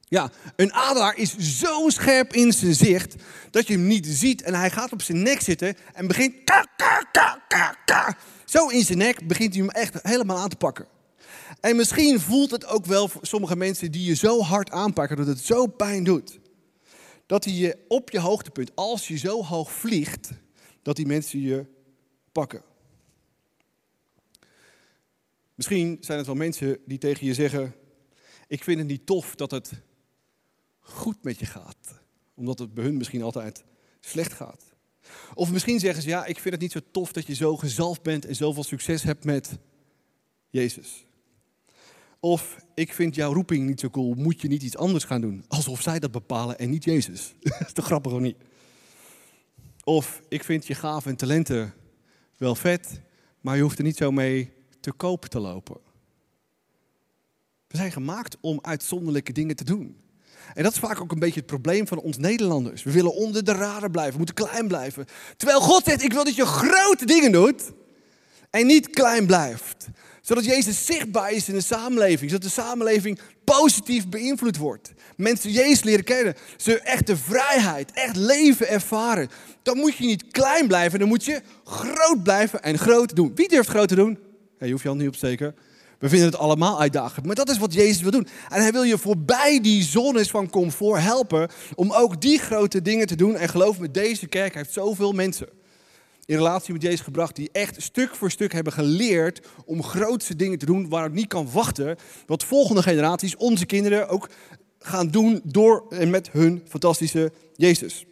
Ja, 0.00 0.30
een 0.56 0.72
adelaar 0.72 1.16
is 1.16 1.36
zo 1.38 1.88
scherp 1.88 2.32
in 2.32 2.52
zijn 2.52 2.74
zicht 2.74 3.14
dat 3.50 3.66
je 3.66 3.72
hem 3.72 3.86
niet 3.86 4.06
ziet 4.06 4.42
en 4.42 4.54
hij 4.54 4.70
gaat 4.70 4.92
op 4.92 5.02
zijn 5.02 5.22
nek 5.22 5.40
zitten 5.40 5.76
en 5.94 6.06
begint 6.06 6.34
ka, 6.44 6.66
ka, 6.76 7.02
ka, 7.48 7.76
ka. 7.84 8.16
Zo 8.44 8.68
in 8.68 8.84
zijn 8.84 8.98
nek 8.98 9.26
begint 9.26 9.54
hij 9.54 9.62
hem 9.62 9.70
echt 9.70 9.98
helemaal 10.02 10.38
aan 10.38 10.48
te 10.48 10.56
pakken. 10.56 10.86
En 11.60 11.76
misschien 11.76 12.20
voelt 12.20 12.50
het 12.50 12.66
ook 12.66 12.86
wel 12.86 13.08
voor 13.08 13.26
sommige 13.26 13.56
mensen 13.56 13.92
die 13.92 14.04
je 14.04 14.14
zo 14.14 14.40
hard 14.40 14.70
aanpakken 14.70 15.16
dat 15.16 15.26
het 15.26 15.40
zo 15.40 15.66
pijn 15.66 16.04
doet. 16.04 16.38
Dat 17.26 17.44
hij 17.44 17.54
je 17.54 17.84
op 17.88 18.10
je 18.10 18.20
hoogtepunt, 18.20 18.76
als 18.76 19.08
je 19.08 19.16
zo 19.16 19.42
hoog 19.42 19.72
vliegt, 19.72 20.30
dat 20.82 20.96
die 20.96 21.06
mensen 21.06 21.40
je 21.40 21.66
pakken. 22.32 22.62
Misschien 25.54 25.96
zijn 26.00 26.18
het 26.18 26.26
wel 26.26 26.36
mensen 26.36 26.78
die 26.86 26.98
tegen 26.98 27.26
je 27.26 27.34
zeggen: 27.34 27.74
Ik 28.46 28.64
vind 28.64 28.78
het 28.78 28.88
niet 28.88 29.06
tof 29.06 29.34
dat 29.34 29.50
het 29.50 29.72
goed 30.80 31.22
met 31.22 31.38
je 31.38 31.46
gaat. 31.46 32.02
Omdat 32.34 32.58
het 32.58 32.74
bij 32.74 32.84
hun 32.84 32.96
misschien 32.96 33.22
altijd 33.22 33.64
slecht 34.00 34.32
gaat. 34.32 34.74
Of 35.34 35.52
misschien 35.52 35.80
zeggen 35.80 36.02
ze, 36.02 36.08
ja, 36.08 36.24
ik 36.24 36.38
vind 36.38 36.54
het 36.54 36.62
niet 36.62 36.72
zo 36.72 36.80
tof 36.90 37.12
dat 37.12 37.26
je 37.26 37.34
zo 37.34 37.56
gezalfd 37.56 38.02
bent 38.02 38.24
en 38.24 38.36
zoveel 38.36 38.64
succes 38.64 39.02
hebt 39.02 39.24
met 39.24 39.58
Jezus. 40.50 41.06
Of 42.24 42.56
ik 42.74 42.92
vind 42.92 43.14
jouw 43.14 43.32
roeping 43.32 43.66
niet 43.66 43.80
zo 43.80 43.90
cool, 43.90 44.14
moet 44.14 44.40
je 44.40 44.48
niet 44.48 44.62
iets 44.62 44.76
anders 44.76 45.04
gaan 45.04 45.20
doen? 45.20 45.44
Alsof 45.48 45.82
zij 45.82 45.98
dat 45.98 46.10
bepalen 46.10 46.58
en 46.58 46.70
niet 46.70 46.84
Jezus. 46.84 47.34
dat 47.40 47.60
is 47.66 47.72
toch 47.72 47.84
grappig 47.84 48.12
of 48.12 48.20
niet? 48.20 48.36
Of 49.82 50.22
ik 50.28 50.44
vind 50.44 50.66
je 50.66 50.74
gaven 50.74 51.10
en 51.10 51.16
talenten 51.16 51.74
wel 52.36 52.54
vet, 52.54 53.00
maar 53.40 53.56
je 53.56 53.62
hoeft 53.62 53.78
er 53.78 53.84
niet 53.84 53.96
zo 53.96 54.10
mee 54.10 54.52
te 54.80 54.92
koop 54.92 55.24
te 55.24 55.40
lopen. 55.40 55.76
We 57.66 57.76
zijn 57.76 57.92
gemaakt 57.92 58.36
om 58.40 58.58
uitzonderlijke 58.62 59.32
dingen 59.32 59.56
te 59.56 59.64
doen. 59.64 59.96
En 60.54 60.62
dat 60.62 60.72
is 60.72 60.78
vaak 60.78 61.00
ook 61.00 61.12
een 61.12 61.18
beetje 61.18 61.40
het 61.40 61.48
probleem 61.48 61.86
van 61.86 61.98
ons 61.98 62.16
Nederlanders. 62.16 62.82
We 62.82 62.92
willen 62.92 63.14
onder 63.14 63.44
de 63.44 63.52
radar 63.52 63.90
blijven, 63.90 64.12
we 64.12 64.18
moeten 64.18 64.46
klein 64.46 64.68
blijven. 64.68 65.06
Terwijl 65.36 65.60
God 65.60 65.84
zegt, 65.84 66.02
ik 66.02 66.12
wil 66.12 66.24
dat 66.24 66.34
je 66.34 66.46
grote 66.46 67.06
dingen 67.06 67.32
doet 67.32 67.72
en 68.54 68.66
niet 68.66 68.90
klein 68.90 69.26
blijft. 69.26 69.86
Zodat 70.20 70.44
Jezus 70.44 70.86
zichtbaar 70.86 71.32
is 71.32 71.48
in 71.48 71.54
de 71.54 71.60
samenleving, 71.60 72.30
zodat 72.30 72.42
de 72.42 72.52
samenleving 72.62 73.18
positief 73.44 74.08
beïnvloed 74.08 74.56
wordt. 74.56 74.92
Mensen 75.16 75.50
Jezus 75.50 75.82
leren 75.82 76.04
kennen, 76.04 76.34
ze 76.56 76.80
echt 76.80 77.06
de 77.06 77.16
vrijheid, 77.16 77.92
echt 77.92 78.16
leven 78.16 78.68
ervaren. 78.68 79.28
Dan 79.62 79.76
moet 79.76 79.96
je 79.96 80.06
niet 80.06 80.30
klein 80.30 80.66
blijven, 80.66 80.98
dan 80.98 81.08
moet 81.08 81.24
je 81.24 81.40
groot 81.64 82.22
blijven 82.22 82.62
en 82.62 82.78
groot 82.78 83.16
doen. 83.16 83.32
Wie 83.34 83.48
durft 83.48 83.68
groot 83.68 83.88
te 83.88 83.94
doen? 83.94 84.18
je 84.58 84.70
hoeft 84.70 84.82
je 84.82 84.88
hand 84.88 85.00
niet 85.00 85.08
op 85.08 85.16
te. 85.16 85.54
We 85.98 86.08
vinden 86.08 86.28
het 86.28 86.38
allemaal 86.38 86.80
uitdagend. 86.80 87.26
Maar 87.26 87.34
dat 87.34 87.50
is 87.50 87.58
wat 87.58 87.72
Jezus 87.72 88.00
wil 88.00 88.10
doen. 88.10 88.28
En 88.48 88.60
hij 88.60 88.72
wil 88.72 88.82
je 88.82 88.98
voorbij 88.98 89.60
die 89.60 89.82
zones 89.82 90.30
van 90.30 90.50
comfort 90.50 91.02
helpen. 91.02 91.48
Om 91.74 91.92
ook 91.92 92.20
die 92.20 92.38
grote 92.38 92.82
dingen 92.82 93.06
te 93.06 93.16
doen. 93.16 93.36
En 93.36 93.48
geloof 93.48 93.78
me, 93.78 93.90
deze 93.90 94.26
kerk 94.26 94.54
heeft 94.54 94.72
zoveel 94.72 95.12
mensen. 95.12 95.48
In 96.26 96.36
relatie 96.36 96.72
met 96.72 96.82
Jezus 96.82 97.00
gebracht, 97.00 97.36
die 97.36 97.48
echt 97.52 97.82
stuk 97.82 98.14
voor 98.14 98.30
stuk 98.30 98.52
hebben 98.52 98.72
geleerd 98.72 99.46
om 99.64 99.82
grootste 99.82 100.36
dingen 100.36 100.58
te 100.58 100.66
doen 100.66 100.88
waar 100.88 101.02
het 101.02 101.12
niet 101.12 101.26
kan 101.26 101.48
wachten. 101.52 101.96
Wat 102.26 102.44
volgende 102.44 102.82
generaties, 102.82 103.36
onze 103.36 103.66
kinderen, 103.66 104.08
ook 104.08 104.30
gaan 104.78 105.08
doen 105.08 105.40
door 105.44 105.84
en 105.88 106.10
met 106.10 106.30
hun 106.30 106.62
fantastische 106.68 107.32
Jezus. 107.56 108.06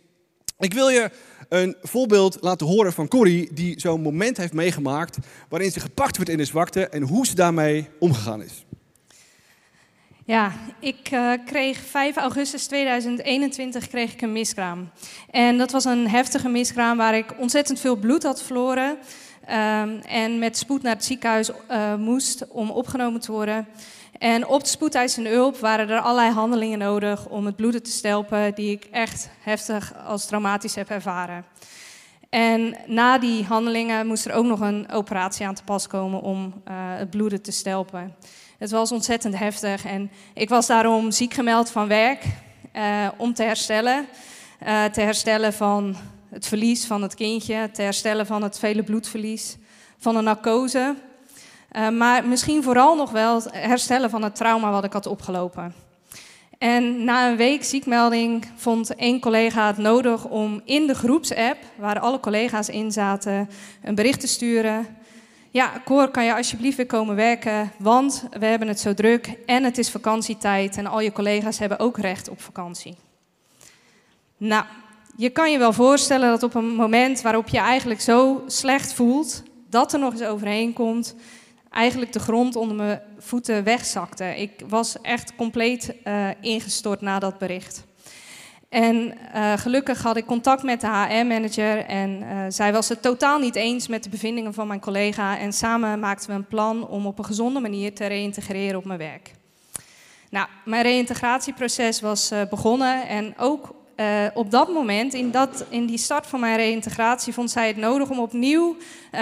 Ik 0.58 0.74
wil 0.74 0.88
je 0.88 1.10
een 1.48 1.76
voorbeeld 1.82 2.38
laten 2.40 2.66
horen 2.66 2.92
van 2.92 3.08
Corrie, 3.08 3.52
die 3.52 3.80
zo'n 3.80 4.00
moment 4.00 4.36
heeft 4.36 4.52
meegemaakt 4.52 5.18
waarin 5.48 5.70
ze 5.70 5.80
gepakt 5.80 6.16
werd 6.16 6.28
in 6.28 6.36
de 6.36 6.44
zwakte 6.44 6.86
en 6.86 7.02
hoe 7.02 7.26
ze 7.26 7.34
daarmee 7.34 7.88
omgegaan 7.98 8.42
is. 8.42 8.64
Ja, 10.24 10.52
ik 10.78 11.10
uh, 11.12 11.32
kreeg 11.44 11.78
5 11.78 12.16
augustus 12.16 12.66
2021 12.66 13.88
kreeg 13.88 14.12
ik 14.12 14.22
een 14.22 14.32
miskraam. 14.32 14.90
En 15.30 15.58
dat 15.58 15.70
was 15.70 15.84
een 15.84 16.08
heftige 16.08 16.48
miskraam 16.48 16.96
waar 16.96 17.14
ik 17.14 17.34
ontzettend 17.38 17.80
veel 17.80 17.96
bloed 17.96 18.22
had 18.22 18.42
verloren. 18.42 18.88
Um, 18.88 20.00
en 20.00 20.38
met 20.38 20.56
spoed 20.56 20.82
naar 20.82 20.94
het 20.94 21.04
ziekenhuis 21.04 21.50
uh, 21.50 21.94
moest 21.94 22.46
om 22.48 22.70
opgenomen 22.70 23.20
te 23.20 23.32
worden. 23.32 23.68
En 24.18 24.46
op 24.46 24.60
de 24.62 24.68
spoedeisende 24.68 25.30
hulp 25.30 25.58
waren 25.58 25.88
er 25.88 26.00
allerlei 26.00 26.32
handelingen 26.32 26.78
nodig 26.78 27.28
om 27.28 27.46
het 27.46 27.56
bloeden 27.56 27.82
te 27.82 27.90
stelpen, 27.90 28.54
die 28.54 28.70
ik 28.70 28.84
echt 28.90 29.28
heftig 29.40 29.92
als 30.06 30.26
traumatisch 30.26 30.74
heb 30.74 30.90
ervaren. 30.90 31.44
En 32.28 32.76
na 32.86 33.18
die 33.18 33.44
handelingen 33.44 34.06
moest 34.06 34.26
er 34.26 34.32
ook 34.32 34.46
nog 34.46 34.60
een 34.60 34.90
operatie 34.90 35.46
aan 35.46 35.54
te 35.54 35.64
pas 35.64 35.86
komen 35.86 36.20
om 36.20 36.44
uh, 36.44 36.74
het 36.74 37.10
bloeden 37.10 37.42
te 37.42 37.52
stelpen. 37.52 38.14
Het 38.62 38.70
was 38.70 38.92
ontzettend 38.92 39.38
heftig 39.38 39.84
en 39.84 40.10
ik 40.34 40.48
was 40.48 40.66
daarom 40.66 41.10
ziek 41.10 41.34
gemeld 41.34 41.70
van 41.70 41.88
werk 41.88 42.24
uh, 42.76 43.08
om 43.16 43.34
te 43.34 43.42
herstellen. 43.42 44.06
Uh, 44.66 44.84
te 44.84 45.00
herstellen 45.00 45.52
van 45.52 45.96
het 46.30 46.46
verlies 46.46 46.86
van 46.86 47.02
het 47.02 47.14
kindje, 47.14 47.70
te 47.72 47.82
herstellen 47.82 48.26
van 48.26 48.42
het 48.42 48.58
vele 48.58 48.82
bloedverlies, 48.82 49.56
van 49.98 50.16
een 50.16 50.24
narcose. 50.24 50.94
Uh, 51.72 51.88
maar 51.88 52.26
misschien 52.26 52.62
vooral 52.62 52.96
nog 52.96 53.10
wel 53.10 53.42
herstellen 53.50 54.10
van 54.10 54.22
het 54.22 54.34
trauma 54.34 54.70
wat 54.70 54.84
ik 54.84 54.92
had 54.92 55.06
opgelopen. 55.06 55.74
En 56.58 57.04
na 57.04 57.28
een 57.30 57.36
week 57.36 57.64
ziekmelding 57.64 58.46
vond 58.56 58.94
één 58.94 59.20
collega 59.20 59.66
het 59.66 59.78
nodig 59.78 60.24
om 60.24 60.60
in 60.64 60.86
de 60.86 60.94
groepsapp, 60.94 61.58
waar 61.76 62.00
alle 62.00 62.20
collega's 62.20 62.68
in 62.68 62.92
zaten, 62.92 63.48
een 63.82 63.94
bericht 63.94 64.20
te 64.20 64.26
sturen 64.26 64.86
ja, 65.52 65.82
Cor, 65.84 66.10
kan 66.10 66.24
je 66.24 66.34
alsjeblieft 66.34 66.76
weer 66.76 66.86
komen 66.86 67.14
werken, 67.14 67.72
want 67.78 68.24
we 68.38 68.46
hebben 68.46 68.68
het 68.68 68.80
zo 68.80 68.94
druk 68.94 69.26
en 69.46 69.64
het 69.64 69.78
is 69.78 69.90
vakantietijd 69.90 70.76
en 70.76 70.86
al 70.86 71.00
je 71.00 71.12
collega's 71.12 71.58
hebben 71.58 71.78
ook 71.78 71.98
recht 71.98 72.28
op 72.28 72.40
vakantie. 72.40 72.96
Nou, 74.36 74.64
je 75.16 75.30
kan 75.30 75.52
je 75.52 75.58
wel 75.58 75.72
voorstellen 75.72 76.28
dat 76.28 76.42
op 76.42 76.54
een 76.54 76.74
moment 76.74 77.22
waarop 77.22 77.48
je 77.48 77.58
eigenlijk 77.58 78.00
zo 78.00 78.42
slecht 78.46 78.92
voelt, 78.92 79.42
dat 79.68 79.92
er 79.92 79.98
nog 79.98 80.12
eens 80.12 80.22
overheen 80.22 80.72
komt, 80.72 81.14
eigenlijk 81.70 82.12
de 82.12 82.18
grond 82.18 82.56
onder 82.56 82.76
mijn 82.76 83.00
voeten 83.18 83.64
wegzakte. 83.64 84.24
Ik 84.24 84.50
was 84.68 85.00
echt 85.00 85.34
compleet 85.34 85.94
uh, 86.04 86.28
ingestort 86.40 87.00
na 87.00 87.18
dat 87.18 87.38
bericht. 87.38 87.84
En 88.72 89.14
uh, 89.34 89.52
gelukkig 89.56 90.02
had 90.02 90.16
ik 90.16 90.26
contact 90.26 90.62
met 90.62 90.80
de 90.80 90.86
HR-manager 90.86 91.84
en 91.84 92.22
uh, 92.22 92.44
zij 92.48 92.72
was 92.72 92.88
het 92.88 93.02
totaal 93.02 93.38
niet 93.38 93.54
eens 93.54 93.88
met 93.88 94.02
de 94.02 94.10
bevindingen 94.10 94.54
van 94.54 94.66
mijn 94.66 94.80
collega. 94.80 95.38
En 95.38 95.52
samen 95.52 96.00
maakten 96.00 96.28
we 96.28 96.34
een 96.34 96.46
plan 96.46 96.88
om 96.88 97.06
op 97.06 97.18
een 97.18 97.24
gezonde 97.24 97.60
manier 97.60 97.94
te 97.94 98.06
reïntegreren 98.06 98.78
op 98.78 98.84
mijn 98.84 98.98
werk. 98.98 99.30
Nou, 100.30 100.46
mijn 100.64 100.82
reïntegratieproces 100.82 102.00
was 102.00 102.32
uh, 102.32 102.40
begonnen 102.50 103.08
en 103.08 103.34
ook 103.38 103.80
op 104.34 104.50
dat 104.50 104.68
moment, 104.68 105.14
in, 105.14 105.30
dat, 105.30 105.64
in 105.68 105.86
die 105.86 105.98
start 105.98 106.26
van 106.26 106.40
mijn 106.40 106.56
reïntegratie, 106.56 107.32
vond 107.32 107.50
zij 107.50 107.66
het 107.66 107.76
nodig 107.76 108.10
om 108.10 108.18
opnieuw 108.18 108.76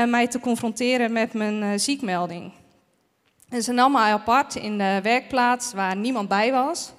mij 0.09 0.27
te 0.27 0.41
confronteren 0.41 1.13
met 1.13 1.33
mijn 1.33 1.81
ziekmelding. 1.81 2.53
En 3.49 3.63
ze 3.63 3.73
nam 3.73 3.93
mij 3.93 4.13
apart 4.13 4.55
in 4.55 4.79
de 4.79 5.01
werkplaats 5.03 5.73
waar 5.73 5.97
niemand 5.97 6.29
bij 6.29 6.53
was. 6.53 6.93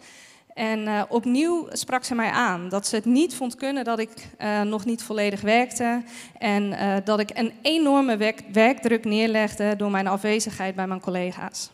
En 0.53 0.79
uh, 0.79 1.01
opnieuw 1.10 1.67
sprak 1.72 2.03
ze 2.03 2.15
mij 2.15 2.29
aan 2.29 2.70
dat 2.70 2.88
ze 2.88 2.96
het 2.96 3.05
niet 3.05 3.36
vond 3.36 3.55
kunnen 3.55 3.84
dat 3.84 4.00
ik 4.00 4.10
uh, 4.41 4.62
nog 4.62 4.86
niet 4.86 5.03
volledig 5.03 5.42
werkte. 5.42 6.03
En 6.37 6.64
uh, 6.64 6.96
dat 7.03 7.20
ik 7.20 7.29
een 7.33 7.51
enorme 7.61 8.18
werk 8.18 8.44
werkdruk 8.51 9.05
neerlegde 9.05 9.75
door 9.75 9.92
mijn 9.92 10.07
afwezigheid 10.07 10.75
bij 10.75 10.87
mijn 10.87 11.00
collega's. 11.00 11.70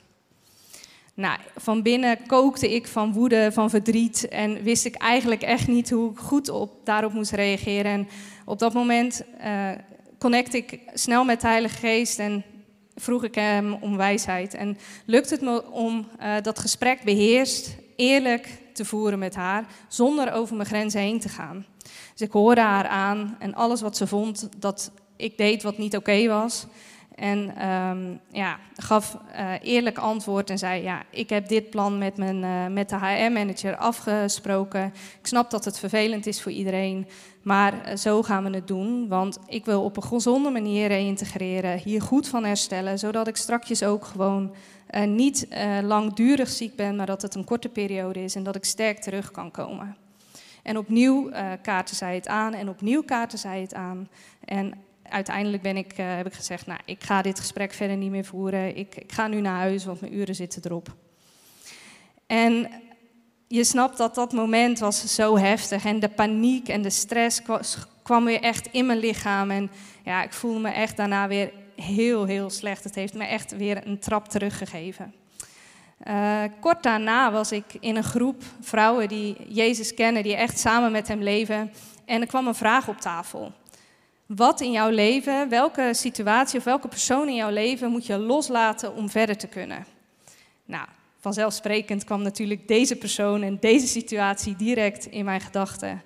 Nou, 1.13 1.39
van 1.55 1.81
binnen 1.81 2.17
kookte 2.27 2.75
ik 2.75 2.87
van 2.87 3.13
woede, 3.13 3.51
van 3.51 3.69
verdriet 3.69 4.27
en 4.27 4.63
wist 4.63 4.85
ik 4.85 4.95
eigenlijk 4.95 5.41
echt 5.41 5.67
niet 5.67 5.89
hoe 5.89 6.11
ik 6.11 6.17
goed 6.17 6.49
op, 6.49 6.71
daarop 6.83 7.13
moest 7.13 7.31
reageren. 7.31 7.91
En 7.91 8.07
op 8.45 8.59
dat 8.59 8.73
moment 8.73 9.23
connecte 10.19 10.57
ik 10.57 10.79
snel 10.93 11.23
met 11.23 11.41
de 11.41 11.47
Heilige 11.47 11.77
Geest 11.77 12.19
en 12.19 12.43
vroeg 12.95 13.23
ik 13.23 13.35
hem 13.35 13.73
om 13.73 13.97
wijsheid. 13.97 14.53
En 14.53 14.77
lukte 15.05 15.33
het 15.33 15.43
me 15.43 15.71
om 15.71 16.07
dat 16.41 16.59
gesprek 16.59 17.03
beheerst, 17.03 17.75
eerlijk 17.95 18.47
te 18.77 18.85
voeren 18.85 19.19
met 19.19 19.35
haar, 19.35 19.65
zonder 19.87 20.33
over 20.33 20.55
mijn 20.55 20.67
grenzen 20.67 21.01
heen 21.01 21.19
te 21.19 21.29
gaan. 21.29 21.65
Dus 22.11 22.27
ik 22.27 22.31
hoorde 22.31 22.61
haar 22.61 22.87
aan 22.87 23.35
en 23.39 23.53
alles 23.53 23.81
wat 23.81 23.97
ze 23.97 24.07
vond 24.07 24.49
dat 24.57 24.91
ik 25.15 25.37
deed 25.37 25.63
wat 25.63 25.77
niet 25.77 25.95
oké 25.95 26.27
was. 26.27 26.65
En 27.17 27.67
um, 27.69 28.19
ja, 28.31 28.59
gaf 28.75 29.17
uh, 29.35 29.51
eerlijk 29.61 29.97
antwoord 29.97 30.49
en 30.49 30.57
zei: 30.57 30.83
Ja, 30.83 31.03
ik 31.09 31.29
heb 31.29 31.47
dit 31.47 31.69
plan 31.69 31.97
met, 31.97 32.17
mijn, 32.17 32.43
uh, 32.43 32.67
met 32.67 32.89
de 32.89 32.95
HR-manager 32.95 33.75
afgesproken. 33.75 34.93
Ik 35.19 35.27
snap 35.27 35.51
dat 35.51 35.65
het 35.65 35.79
vervelend 35.79 36.25
is 36.25 36.41
voor 36.41 36.51
iedereen, 36.51 37.07
maar 37.41 37.73
uh, 37.73 37.95
zo 37.95 38.23
gaan 38.23 38.43
we 38.43 38.49
het 38.49 38.67
doen. 38.67 39.07
Want 39.07 39.39
ik 39.47 39.65
wil 39.65 39.83
op 39.83 39.97
een 39.97 40.03
gezonde 40.03 40.49
manier 40.49 40.87
reïntegreren, 40.87 41.77
hier 41.77 42.01
goed 42.01 42.27
van 42.27 42.43
herstellen, 42.43 42.99
zodat 42.99 43.27
ik 43.27 43.37
strakjes 43.37 43.83
ook 43.83 44.05
gewoon 44.05 44.53
niet 45.07 45.47
langdurig 45.83 46.49
ziek 46.49 46.75
ben, 46.75 46.95
maar 46.95 47.05
dat 47.05 47.21
het 47.21 47.35
een 47.35 47.43
korte 47.43 47.69
periode 47.69 48.23
is 48.23 48.35
en 48.35 48.43
dat 48.43 48.55
ik 48.55 48.65
sterk 48.65 48.99
terug 48.99 49.31
kan 49.31 49.51
komen. 49.51 49.97
En 50.63 50.77
opnieuw 50.77 51.29
kaarten 51.61 51.95
zij 51.95 52.15
het 52.15 52.27
aan 52.27 52.53
en 52.53 52.69
opnieuw 52.69 53.03
kaarten 53.03 53.37
zij 53.37 53.61
het 53.61 53.73
aan. 53.73 54.07
En 54.45 54.73
uiteindelijk 55.09 55.63
ben 55.63 55.77
ik, 55.77 55.93
heb 55.97 56.25
ik 56.25 56.33
gezegd, 56.33 56.65
nou, 56.65 56.79
ik 56.85 57.03
ga 57.03 57.21
dit 57.21 57.39
gesprek 57.39 57.73
verder 57.73 57.97
niet 57.97 58.11
meer 58.11 58.25
voeren. 58.25 58.77
Ik, 58.77 58.95
ik 58.95 59.11
ga 59.11 59.27
nu 59.27 59.41
naar 59.41 59.57
huis, 59.57 59.85
want 59.85 60.01
mijn 60.01 60.15
uren 60.15 60.35
zitten 60.35 60.61
erop. 60.65 60.95
En 62.27 62.69
je 63.47 63.63
snapt 63.63 63.97
dat 63.97 64.15
dat 64.15 64.33
moment 64.33 64.79
was 64.79 65.15
zo 65.15 65.37
heftig 65.37 65.85
en 65.85 65.99
de 65.99 66.09
paniek 66.09 66.67
en 66.67 66.81
de 66.81 66.89
stress 66.89 67.41
kwam 68.03 68.25
weer 68.25 68.41
echt 68.41 68.67
in 68.71 68.85
mijn 68.85 68.99
lichaam. 68.99 69.51
En 69.51 69.71
ja, 70.03 70.23
ik 70.23 70.33
voelde 70.33 70.59
me 70.59 70.69
echt 70.69 70.97
daarna 70.97 71.27
weer 71.27 71.51
heel, 71.75 72.25
heel 72.25 72.49
slecht. 72.49 72.83
Het 72.83 72.95
heeft 72.95 73.13
me 73.13 73.25
echt 73.25 73.57
weer 73.57 73.87
een 73.87 73.99
trap 73.99 74.27
teruggegeven. 74.27 75.13
Uh, 76.07 76.43
kort 76.59 76.83
daarna 76.83 77.31
was 77.31 77.51
ik 77.51 77.65
in 77.79 77.95
een 77.95 78.03
groep 78.03 78.43
vrouwen 78.61 79.07
die 79.07 79.35
Jezus 79.47 79.93
kennen, 79.93 80.23
die 80.23 80.35
echt 80.35 80.59
samen 80.59 80.91
met 80.91 81.07
hem 81.07 81.21
leven. 81.21 81.71
En 82.05 82.21
er 82.21 82.27
kwam 82.27 82.47
een 82.47 82.55
vraag 82.55 82.87
op 82.87 83.01
tafel. 83.01 83.51
Wat 84.27 84.61
in 84.61 84.71
jouw 84.71 84.89
leven, 84.89 85.49
welke 85.49 85.89
situatie 85.93 86.59
of 86.59 86.65
welke 86.65 86.87
persoon 86.87 87.27
in 87.27 87.35
jouw 87.35 87.49
leven 87.49 87.91
moet 87.91 88.05
je 88.05 88.17
loslaten 88.17 88.95
om 88.95 89.09
verder 89.09 89.37
te 89.37 89.47
kunnen? 89.47 89.85
Nou, 90.65 90.87
vanzelfsprekend 91.19 92.03
kwam 92.03 92.21
natuurlijk 92.21 92.67
deze 92.67 92.95
persoon 92.95 93.41
en 93.41 93.57
deze 93.59 93.87
situatie 93.87 94.55
direct 94.55 95.05
in 95.05 95.25
mijn 95.25 95.41
gedachten. 95.41 96.01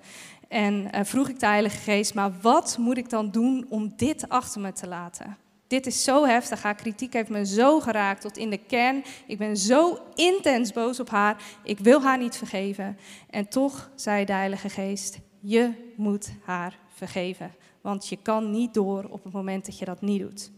En 0.48 0.74
uh, 0.74 1.00
vroeg 1.02 1.28
ik 1.28 1.40
de 1.40 1.46
Heilige 1.46 1.76
Geest, 1.76 2.14
maar 2.14 2.32
wat 2.40 2.76
moet 2.78 2.96
ik 2.96 3.10
dan 3.10 3.30
doen 3.30 3.66
om 3.68 3.92
dit 3.96 4.28
achter 4.28 4.60
me 4.60 4.72
te 4.72 4.86
laten? 4.86 5.36
Dit 5.66 5.86
is 5.86 6.04
zo 6.04 6.26
heftig. 6.26 6.62
Haar 6.62 6.74
kritiek 6.74 7.12
heeft 7.12 7.28
me 7.28 7.46
zo 7.46 7.80
geraakt 7.80 8.20
tot 8.20 8.36
in 8.36 8.50
de 8.50 8.58
kern. 8.66 9.04
Ik 9.26 9.38
ben 9.38 9.56
zo 9.56 9.98
intens 10.14 10.72
boos 10.72 11.00
op 11.00 11.10
haar. 11.10 11.36
Ik 11.62 11.78
wil 11.78 12.02
haar 12.02 12.18
niet 12.18 12.36
vergeven. 12.36 12.98
En 13.30 13.48
toch 13.48 13.90
zei 13.94 14.24
de 14.24 14.32
Heilige 14.32 14.68
Geest: 14.68 15.18
Je 15.40 15.92
moet 15.96 16.32
haar 16.44 16.78
vergeven. 16.94 17.54
Want 17.82 18.08
je 18.08 18.18
kan 18.22 18.50
niet 18.50 18.74
door 18.74 19.04
op 19.10 19.24
het 19.24 19.32
moment 19.32 19.66
dat 19.66 19.78
je 19.78 19.84
dat 19.84 20.00
niet 20.00 20.20
doet. 20.20 20.50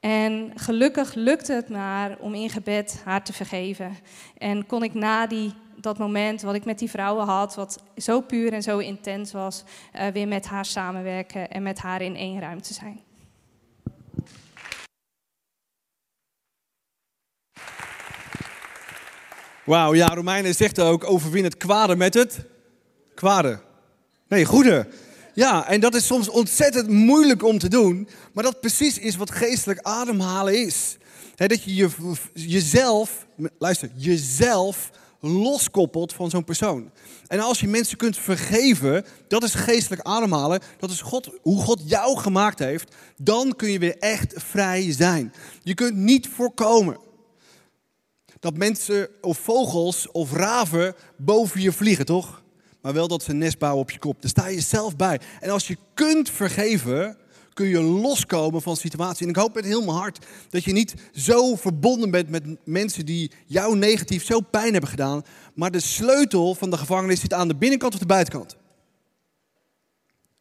En 0.00 0.52
gelukkig 0.54 1.14
lukte 1.14 1.52
het 1.52 1.68
maar 1.68 2.16
om 2.18 2.34
in 2.34 2.50
gebed 2.50 3.00
haar 3.04 3.24
te 3.24 3.32
vergeven. 3.32 3.96
En 4.38 4.66
kon 4.66 4.82
ik 4.82 4.94
na 4.94 5.26
die, 5.26 5.52
dat 5.76 5.98
moment 5.98 6.42
wat 6.42 6.54
ik 6.54 6.64
met 6.64 6.78
die 6.78 6.90
vrouwen 6.90 7.26
had, 7.26 7.54
wat 7.54 7.82
zo 7.96 8.20
puur 8.20 8.52
en 8.52 8.62
zo 8.62 8.78
intens 8.78 9.32
was, 9.32 9.64
uh, 9.96 10.06
weer 10.06 10.28
met 10.28 10.46
haar 10.46 10.64
samenwerken 10.64 11.50
en 11.50 11.62
met 11.62 11.78
haar 11.78 12.02
in 12.02 12.16
één 12.16 12.40
ruimte 12.40 12.74
zijn. 12.74 13.00
Wauw, 19.64 19.94
ja, 19.94 20.06
Romeinen 20.06 20.54
zegt 20.54 20.80
ook, 20.80 21.04
overwin 21.04 21.44
het 21.44 21.56
kwade 21.56 21.96
met 21.96 22.14
het 22.14 22.44
kwade. 23.14 23.60
Nee, 24.28 24.44
goede. 24.44 24.86
Ja, 25.34 25.68
en 25.68 25.80
dat 25.80 25.94
is 25.94 26.06
soms 26.06 26.28
ontzettend 26.28 26.88
moeilijk 26.88 27.44
om 27.44 27.58
te 27.58 27.68
doen, 27.68 28.08
maar 28.32 28.44
dat 28.44 28.60
precies 28.60 28.98
is 28.98 29.16
wat 29.16 29.30
geestelijk 29.30 29.80
ademhalen 29.80 30.66
is. 30.66 30.96
dat 31.36 31.62
je 31.62 31.88
jezelf, 32.34 33.26
luister, 33.58 33.90
jezelf 33.94 34.90
loskoppelt 35.20 36.12
van 36.12 36.30
zo'n 36.30 36.44
persoon. 36.44 36.90
En 37.26 37.40
als 37.40 37.60
je 37.60 37.68
mensen 37.68 37.96
kunt 37.96 38.18
vergeven, 38.18 39.04
dat 39.28 39.42
is 39.42 39.54
geestelijk 39.54 40.02
ademhalen, 40.02 40.60
dat 40.78 40.90
is 40.90 41.00
God, 41.00 41.30
hoe 41.42 41.60
God 41.60 41.82
jou 41.84 42.18
gemaakt 42.18 42.58
heeft, 42.58 42.94
dan 43.16 43.56
kun 43.56 43.70
je 43.70 43.78
weer 43.78 43.96
echt 43.98 44.34
vrij 44.36 44.92
zijn. 44.92 45.32
Je 45.62 45.74
kunt 45.74 45.96
niet 45.96 46.28
voorkomen 46.28 46.98
dat 48.40 48.56
mensen 48.56 49.08
of 49.20 49.38
vogels 49.38 50.10
of 50.10 50.32
raven 50.32 50.94
boven 51.16 51.60
je 51.60 51.72
vliegen, 51.72 52.04
toch? 52.04 52.41
Maar 52.82 52.92
wel 52.92 53.08
dat 53.08 53.22
ze 53.22 53.30
een 53.30 53.38
nest 53.38 53.58
bouwen 53.58 53.82
op 53.82 53.90
je 53.90 53.98
kop. 53.98 54.22
Daar 54.22 54.30
sta 54.30 54.46
je 54.46 54.60
zelf 54.60 54.96
bij. 54.96 55.20
En 55.40 55.50
als 55.50 55.66
je 55.66 55.76
kunt 55.94 56.30
vergeven, 56.30 57.16
kun 57.52 57.66
je 57.66 57.80
loskomen 57.82 58.62
van 58.62 58.76
situatie. 58.76 59.22
En 59.24 59.28
ik 59.28 59.36
hoop 59.36 59.54
met 59.54 59.64
heel 59.64 59.84
mijn 59.84 59.96
hart 59.96 60.26
dat 60.48 60.64
je 60.64 60.72
niet 60.72 60.94
zo 61.12 61.56
verbonden 61.56 62.10
bent 62.10 62.28
met 62.28 62.66
mensen 62.66 63.06
die 63.06 63.32
jou 63.46 63.76
negatief 63.76 64.24
zo 64.24 64.40
pijn 64.40 64.72
hebben 64.72 64.90
gedaan. 64.90 65.22
Maar 65.54 65.70
de 65.70 65.80
sleutel 65.80 66.54
van 66.54 66.70
de 66.70 66.76
gevangenis 66.76 67.20
zit 67.20 67.32
aan 67.32 67.48
de 67.48 67.56
binnenkant 67.56 67.92
of 67.92 68.00
de 68.00 68.06
buitenkant? 68.06 68.56